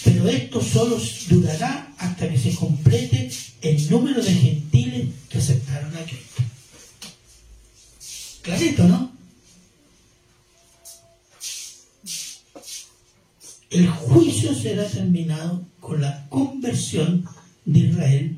[0.05, 0.97] pero esto solo
[1.27, 3.29] durará hasta que se complete
[3.61, 6.43] el número de gentiles que aceptaron a Cristo.
[8.41, 9.11] Clarito, ¿no?
[13.71, 17.25] el juicio será terminado con la conversión
[17.65, 18.37] de Israel,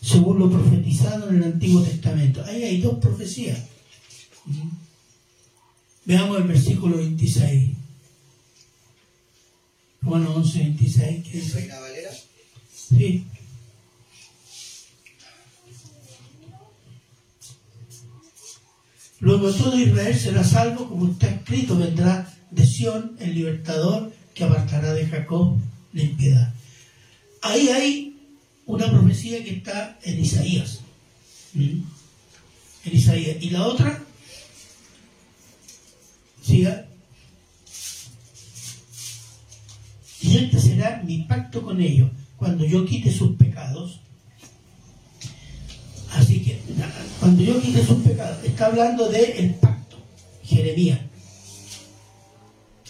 [0.00, 2.44] según lo profetizado en el Antiguo Testamento.
[2.44, 3.58] Ahí hay dos profecías.
[6.04, 7.70] Veamos el versículo 26.
[10.02, 11.24] Romano 11, 26.
[11.24, 11.60] ¿qué dice?
[11.60, 12.10] ¿Reina Valera?
[12.72, 13.26] Sí.
[19.20, 24.94] Luego todo Israel será salvo, como está escrito, vendrá de Sión el libertador que apartará
[24.94, 25.58] de Jacob
[25.92, 26.54] la impiedad.
[27.42, 28.07] Ahí hay
[28.68, 30.80] una profecía que está en Isaías.
[31.54, 31.80] ¿Mm?
[32.84, 33.38] En Isaías.
[33.40, 34.04] Y la otra,
[36.42, 36.86] siga.
[40.20, 44.00] Y este será mi pacto con ellos cuando yo quite sus pecados.
[46.12, 46.60] Así que,
[47.20, 49.96] cuando yo quite sus pecados, está hablando del el pacto,
[50.44, 51.00] Jeremías,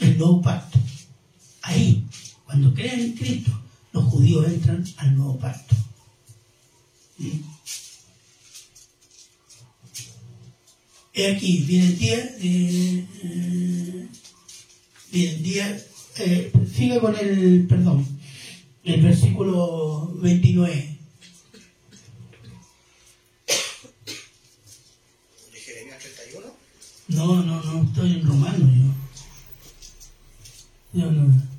[0.01, 0.79] el nuevo pacto.
[1.63, 2.05] Ahí,
[2.47, 3.53] cuando crean en Cristo,
[3.93, 5.75] los judíos entran al nuevo pacto.
[11.15, 14.09] He aquí, viene el día, eh, eh,
[15.11, 15.87] viene el día,
[16.19, 18.07] eh, siga con el, perdón,
[18.85, 20.99] el versículo 29.
[25.53, 26.47] ¿De Jeremías 31?
[27.09, 28.71] No, no, no, estoy en romano
[30.93, 31.01] yo.
[31.01, 31.58] Yo no.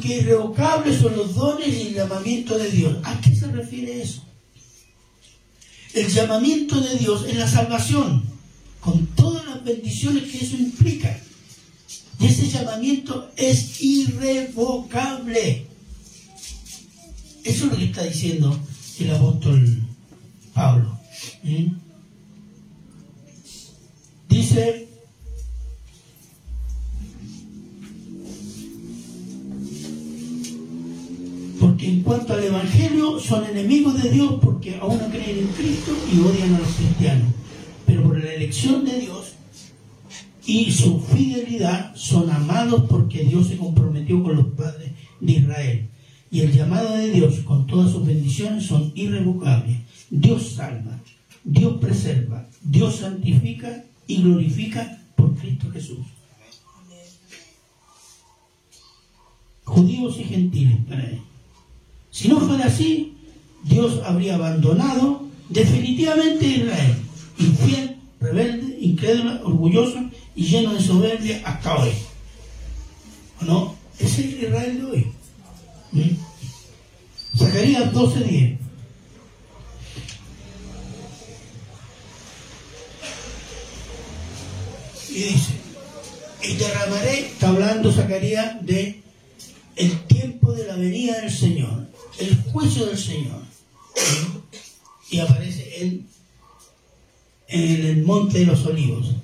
[0.00, 2.96] Porque irrevocables son los dones y el llamamiento de Dios.
[3.04, 4.24] ¿A qué se refiere eso?
[5.92, 8.22] El llamamiento de Dios es la salvación,
[8.80, 11.20] con todas las bendiciones que eso implica.
[12.18, 15.66] Y ese llamamiento es irrevocable.
[17.44, 18.58] Eso es lo que está diciendo
[19.00, 19.82] el apóstol
[20.54, 20.98] Pablo.
[24.30, 24.88] Dice,
[31.60, 35.92] porque en cuanto al Evangelio son enemigos de Dios porque aún no creen en Cristo
[36.10, 37.28] y odian a los cristianos.
[37.86, 39.34] Pero por la elección de Dios
[40.46, 45.88] y su fidelidad son amados porque Dios se comprometió con los padres de Israel.
[46.30, 49.80] Y el llamado de Dios con todas sus bendiciones son irrevocables.
[50.08, 50.98] Dios salva,
[51.44, 56.06] Dios preserva, Dios santifica y glorifica por Cristo Jesús.
[59.64, 61.20] Judíos y gentiles para él.
[62.10, 63.16] Si no fuera así,
[63.64, 66.96] Dios habría abandonado definitivamente a Israel,
[67.38, 69.98] infiel, rebelde, incrédulo, orgulloso
[70.34, 71.90] y lleno de soberbia hasta hoy.
[73.40, 73.74] ¿O no?
[73.98, 75.12] Es el Israel de hoy.
[75.92, 77.36] ¿Mm?
[77.38, 78.58] Zacarías 12:10.
[85.10, 85.52] Y dice,
[86.42, 89.02] y derramaré, está hablando Zacarías de
[89.76, 93.42] el tiempo de la venida del Señor, el juicio del Señor.
[95.10, 96.06] Y aparece en,
[97.48, 99.14] en el monte de los olivos.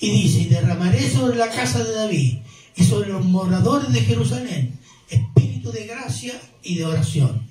[0.00, 2.38] Y dice, y derramaré sobre la casa de David
[2.76, 4.76] y sobre los moradores de Jerusalén
[5.10, 7.42] espíritu de gracia y de oración.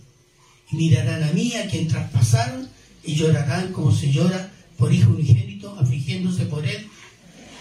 [0.71, 2.67] Y mirarán a mí a quien traspasaron
[3.03, 6.88] y llorarán como se llora por hijo unigénito, afligiéndose por él,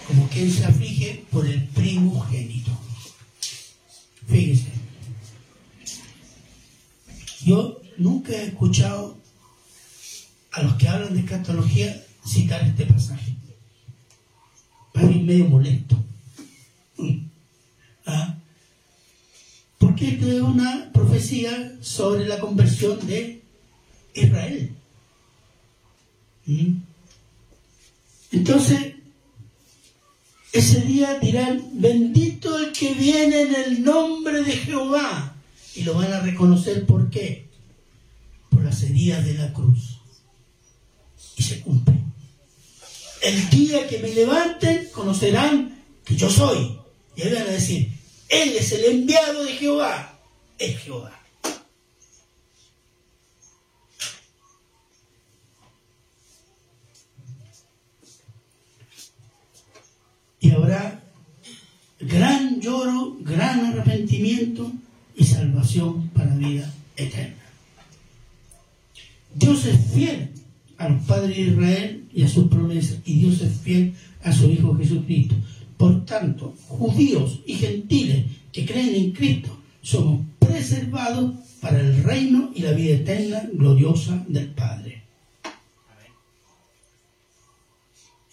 [0.08, 2.70] como quien se aflige por el primogénito.
[4.26, 4.68] Fíjense,
[7.44, 9.16] yo nunca he escuchado
[10.52, 13.34] a los que hablan de escatología citar este pasaje.
[14.92, 15.96] Para mí medio molesto.
[18.06, 18.36] ¿Ah?
[19.78, 23.42] Porque esto es una profecía sobre la conversión de
[24.14, 24.74] Israel.
[26.46, 26.76] ¿Mm?
[28.32, 28.94] Entonces,
[30.52, 35.33] ese día dirán, bendito el que viene en el nombre de Jehová.
[35.74, 37.48] Y lo van a reconocer por qué?
[38.48, 40.00] Por las heridas de la cruz.
[41.36, 41.94] Y se cumple.
[43.22, 46.78] El día que me levanten, conocerán que yo soy.
[47.16, 47.90] Y ahí van a decir,
[48.28, 50.20] Él es el enviado de Jehová.
[50.58, 51.20] Es Jehová.
[60.38, 61.02] Y habrá
[61.98, 64.70] gran lloro, gran arrepentimiento
[65.16, 67.42] y salvación para vida eterna.
[69.34, 70.30] Dios es fiel
[70.78, 74.50] a los padres de Israel y a sus promesas, y Dios es fiel a su
[74.50, 75.34] Hijo Jesucristo.
[75.76, 82.62] Por tanto, judíos y gentiles que creen en Cristo somos preservados para el reino y
[82.62, 85.02] la vida eterna gloriosa del Padre.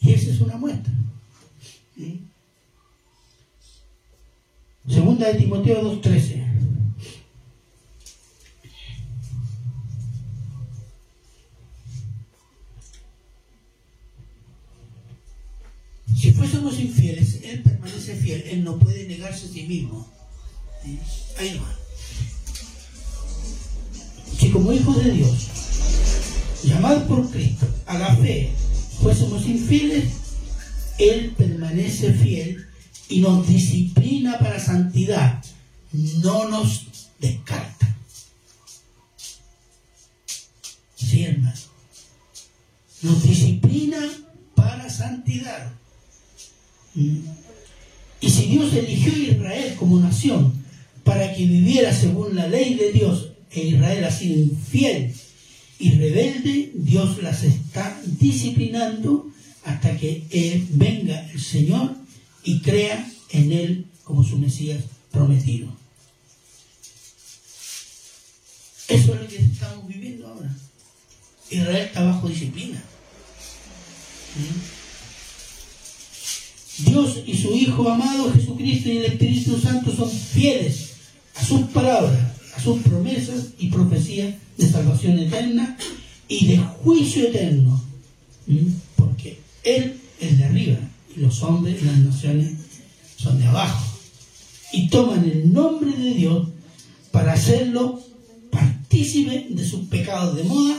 [0.01, 0.93] Y ese es una muestra.
[4.87, 6.50] Segunda de Timoteo 2.13.
[16.81, 20.07] infieles, Él permanece fiel, Él no puede negarse a sí mismo.
[21.37, 21.65] Ahí no.
[24.37, 25.47] Si como hijos de Dios,
[26.63, 28.51] llamados por Cristo a la fe,
[29.01, 30.05] fuésemos infieles,
[30.97, 32.65] Él permanece fiel
[33.09, 35.43] y nos disciplina para santidad,
[35.91, 36.87] no nos
[37.19, 37.95] descarta.
[40.95, 41.53] Sí, hermano.
[43.01, 43.99] Nos disciplina
[44.55, 45.71] para santidad.
[46.95, 50.53] Y si Dios eligió a Israel como nación
[51.03, 55.13] para que viviera según la ley de Dios, e Israel ha sido infiel
[55.79, 59.31] y rebelde, Dios las está disciplinando
[59.63, 61.95] hasta que él venga el Señor
[62.43, 65.67] y crea en Él como su Mesías prometido.
[68.87, 70.53] Eso es lo que estamos viviendo ahora.
[71.49, 72.81] Israel está bajo disciplina.
[76.79, 80.91] Dios y su Hijo amado Jesucristo y el Espíritu Santo son fieles
[81.35, 82.19] a sus palabras,
[82.55, 85.77] a sus promesas y profecías de salvación eterna
[86.27, 87.81] y de juicio eterno.
[88.95, 90.79] Porque Él es de arriba
[91.15, 92.53] y los hombres y las naciones
[93.17, 93.85] son de abajo.
[94.73, 96.47] Y toman el nombre de Dios
[97.11, 98.01] para hacerlo
[98.49, 100.77] partícipe de sus pecados de moda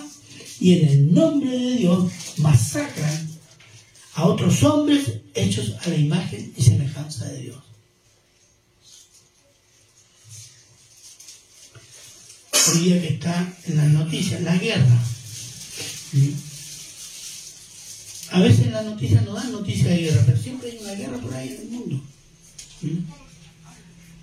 [0.61, 3.32] y en el nombre de Dios masacran
[4.14, 7.62] a otros hombres hechos a la imagen y semejanza de Dios.
[12.68, 14.98] Hoy día que está en las noticias, la guerra.
[18.30, 21.34] A veces las noticias no dan noticias de guerra, pero siempre hay una guerra por
[21.34, 22.02] ahí en el mundo.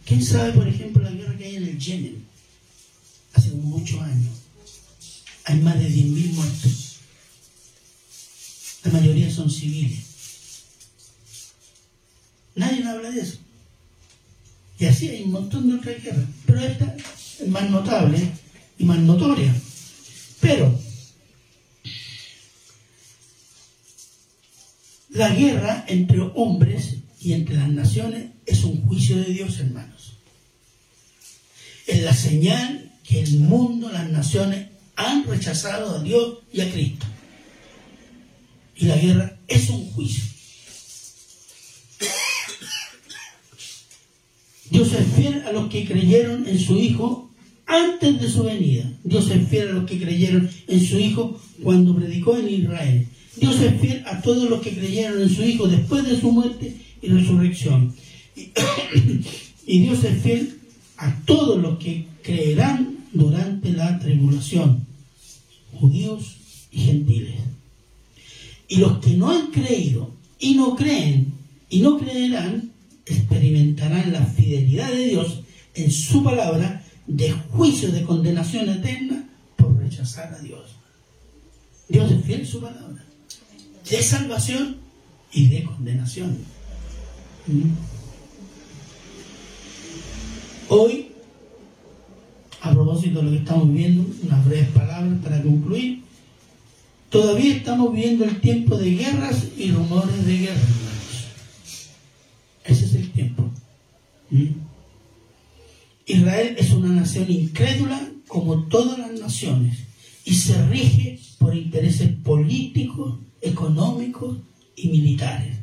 [0.06, 2.26] ¿Quién sabe, por ejemplo, la guerra que hay en el Yemen?
[3.34, 4.34] Hace muchos años.
[5.46, 6.89] Hay más de 10.000 muertos.
[8.84, 10.06] La mayoría son civiles.
[12.56, 13.38] Nadie habla de eso.
[14.80, 16.26] Y así hay un montón de otras guerras.
[16.46, 16.96] Pero esta
[17.40, 18.32] es más notable
[18.78, 19.54] y más notoria.
[20.40, 20.80] Pero
[25.10, 30.14] La guerra entre hombres y entre las naciones es un juicio de Dios, hermanos.
[31.88, 37.08] Es la señal que el mundo, las naciones han rechazado a Dios y a Cristo.
[38.80, 40.24] Y la guerra es un juicio.
[44.70, 47.30] Dios es fiel a los que creyeron en su Hijo
[47.66, 48.92] antes de su venida.
[49.04, 53.08] Dios es fiel a los que creyeron en su Hijo cuando predicó en Israel.
[53.36, 56.76] Dios es fiel a todos los que creyeron en su Hijo después de su muerte
[57.02, 57.94] y resurrección.
[59.66, 60.60] Y, Dios es fiel
[60.98, 64.86] a todos los que creerán durante la tribulación,
[65.74, 66.38] judíos
[66.72, 67.36] y gentiles.
[68.70, 71.34] Y los que no han creído y no creen
[71.70, 72.72] y no creerán,
[73.06, 75.42] experimentarán la fidelidad de Dios
[75.74, 80.76] en su palabra de juicio de condenación eterna por rechazar a Dios.
[81.90, 83.04] Dios es fiel en su palabra
[83.90, 84.78] de salvación
[85.34, 86.38] y de condenación.
[87.48, 87.70] ¿Mm?
[90.70, 91.08] Hoy,
[92.62, 96.04] a propósito de lo que estamos viendo, unas breves palabras para concluir,
[97.10, 100.68] todavía estamos viendo el tiempo de guerras y rumores de guerra,
[102.64, 103.50] Ese es el tiempo.
[104.30, 104.48] ¿Mm?
[106.06, 109.78] Israel es una nación incrédula como todas las naciones
[110.26, 114.38] y se rige por intereses políticos económicos
[114.76, 115.58] y militares,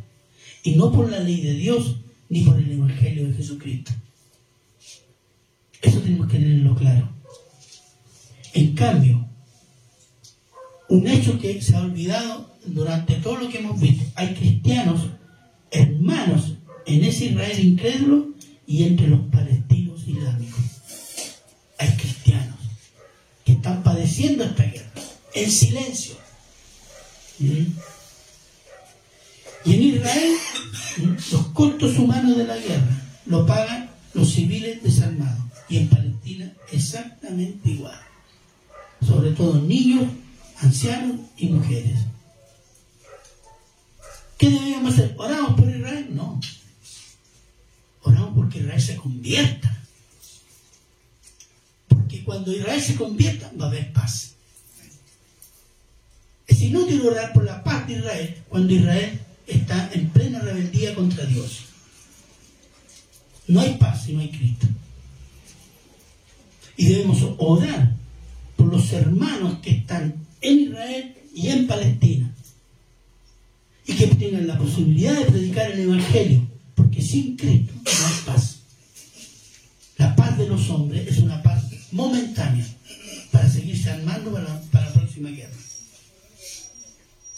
[0.63, 1.97] y no por la ley de Dios
[2.29, 3.93] ni por el Evangelio de Jesucristo.
[5.83, 7.09] Eso tenemos que tenerlo claro.
[8.55, 9.26] En cambio,
[10.89, 15.01] un hecho que se ha olvidado durante todo lo que hemos visto, hay cristianos,
[15.70, 16.55] hermanos,
[16.87, 18.28] en ese Israel incrédulo
[18.66, 20.61] y entre los palestinos islámicos.
[21.78, 22.57] Hay cristianos
[23.45, 24.91] que están padeciendo esta guerra
[25.34, 26.16] en silencio
[27.39, 27.74] y
[29.74, 30.32] en Israel,
[31.32, 35.45] los costos humanos de la guerra lo pagan los civiles desarmados.
[35.68, 37.99] Y en Palestina exactamente igual.
[39.05, 40.05] Sobre todo niños,
[40.61, 42.01] ancianos y mujeres.
[44.39, 45.15] ¿Qué debíamos hacer?
[45.19, 46.09] ¿Oramos por Israel?
[46.11, 46.41] No.
[48.03, 49.77] Oramos porque Israel se convierta.
[51.89, 54.35] Porque cuando Israel se convierta va a haber paz.
[56.47, 61.25] Es inútil orar por la paz de Israel cuando Israel está en plena rebeldía contra
[61.25, 61.65] Dios.
[63.49, 64.67] No hay paz si no hay Cristo.
[66.77, 67.95] Y debemos orar
[68.57, 72.33] por los hermanos que están en Israel y en Palestina.
[73.85, 76.47] Y que tengan la posibilidad de predicar el Evangelio.
[76.75, 78.57] Porque sin Cristo no hay paz.
[79.99, 82.67] La paz de los hombres es una paz momentánea
[83.31, 85.55] para seguirse armando para, la próxima guerra.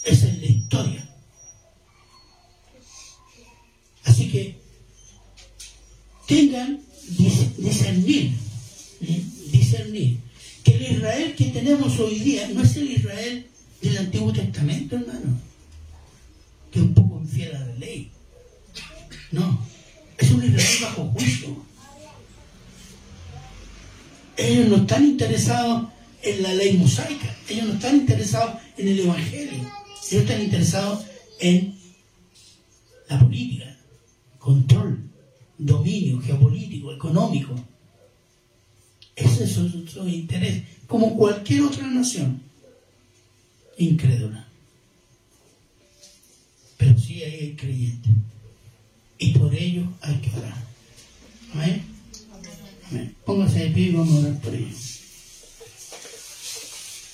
[0.03, 1.09] Esa es la historia.
[4.03, 4.57] Así que
[6.27, 6.81] tengan
[7.57, 8.33] discernir,
[9.51, 10.18] discernir que el
[10.99, 13.47] Israel que tenemos hoy día no es el Israel
[13.81, 15.39] del Antiguo Testamento, hermano,
[16.69, 18.11] que es un poco infiel a la ley.
[19.31, 19.65] No,
[20.17, 21.55] es un Israel bajo juicio.
[24.35, 25.87] Ellos no están interesados
[26.21, 29.71] en la ley mosaica, ellos no están interesados en el Evangelio,
[30.11, 31.05] ellos están interesados
[31.39, 31.79] en
[33.07, 33.77] la política,
[34.37, 35.09] control,
[35.57, 37.55] dominio geopolítico, económico.
[39.19, 42.41] Ese es su, interés, como cualquier otra nación
[43.77, 44.47] incrédula.
[46.77, 48.11] Pero sí hay creyentes.
[49.17, 50.55] Y por ello hay que orar.
[51.53, 51.83] Amén.
[52.89, 53.15] Amén.
[53.25, 54.99] Póngase de pie y vamos a orar por ellos.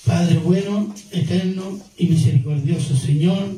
[0.04, 3.56] Padre bueno, eterno y misericordioso Señor,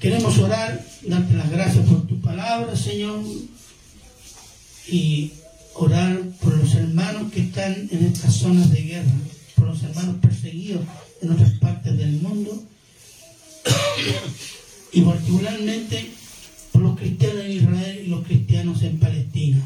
[0.00, 3.20] queremos orar, darte las gracias por tu palabra, Señor,
[4.88, 5.32] y
[5.74, 9.12] orar por los hermanos que están en estas zonas de guerra,
[9.56, 10.82] por los hermanos perseguidos
[11.20, 12.62] en otras partes del mundo,
[14.92, 16.10] y particularmente
[16.72, 19.62] por los cristianos en Israel y los cristianos en Palestina.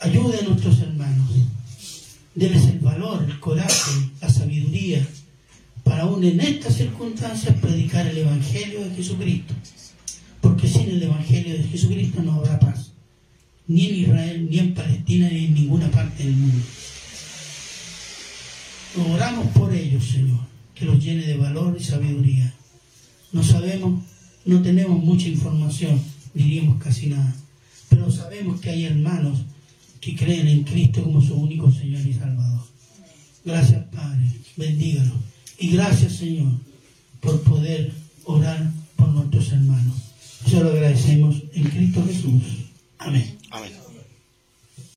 [0.00, 1.28] Ayude a nuestros hermanos
[2.38, 5.04] Debes el valor, el coraje, la sabiduría
[5.82, 9.54] para aún en estas circunstancias predicar el Evangelio de Jesucristo.
[10.40, 12.92] Porque sin el Evangelio de Jesucristo no habrá paz.
[13.68, 16.64] Ni en Israel, ni en Palestina, ni en ninguna parte del mundo.
[19.12, 20.40] Oramos por ellos, Señor,
[20.74, 22.52] que los llene de valor y sabiduría.
[23.32, 24.02] No sabemos,
[24.46, 26.00] no tenemos mucha información,
[26.34, 27.34] diríamos casi nada,
[27.88, 29.40] pero sabemos que hay hermanos
[30.00, 32.66] que creen en Cristo como su único Señor y Salvador.
[33.44, 34.26] Gracias, Padre.
[34.56, 35.12] Bendígalo.
[35.58, 36.52] Y gracias, Señor,
[37.20, 37.92] por poder
[38.24, 39.96] orar por nuestros hermanos.
[40.46, 42.42] Eso lo agradecemos en Cristo Jesús.
[42.98, 43.37] Amén.
[43.50, 43.87] Amén.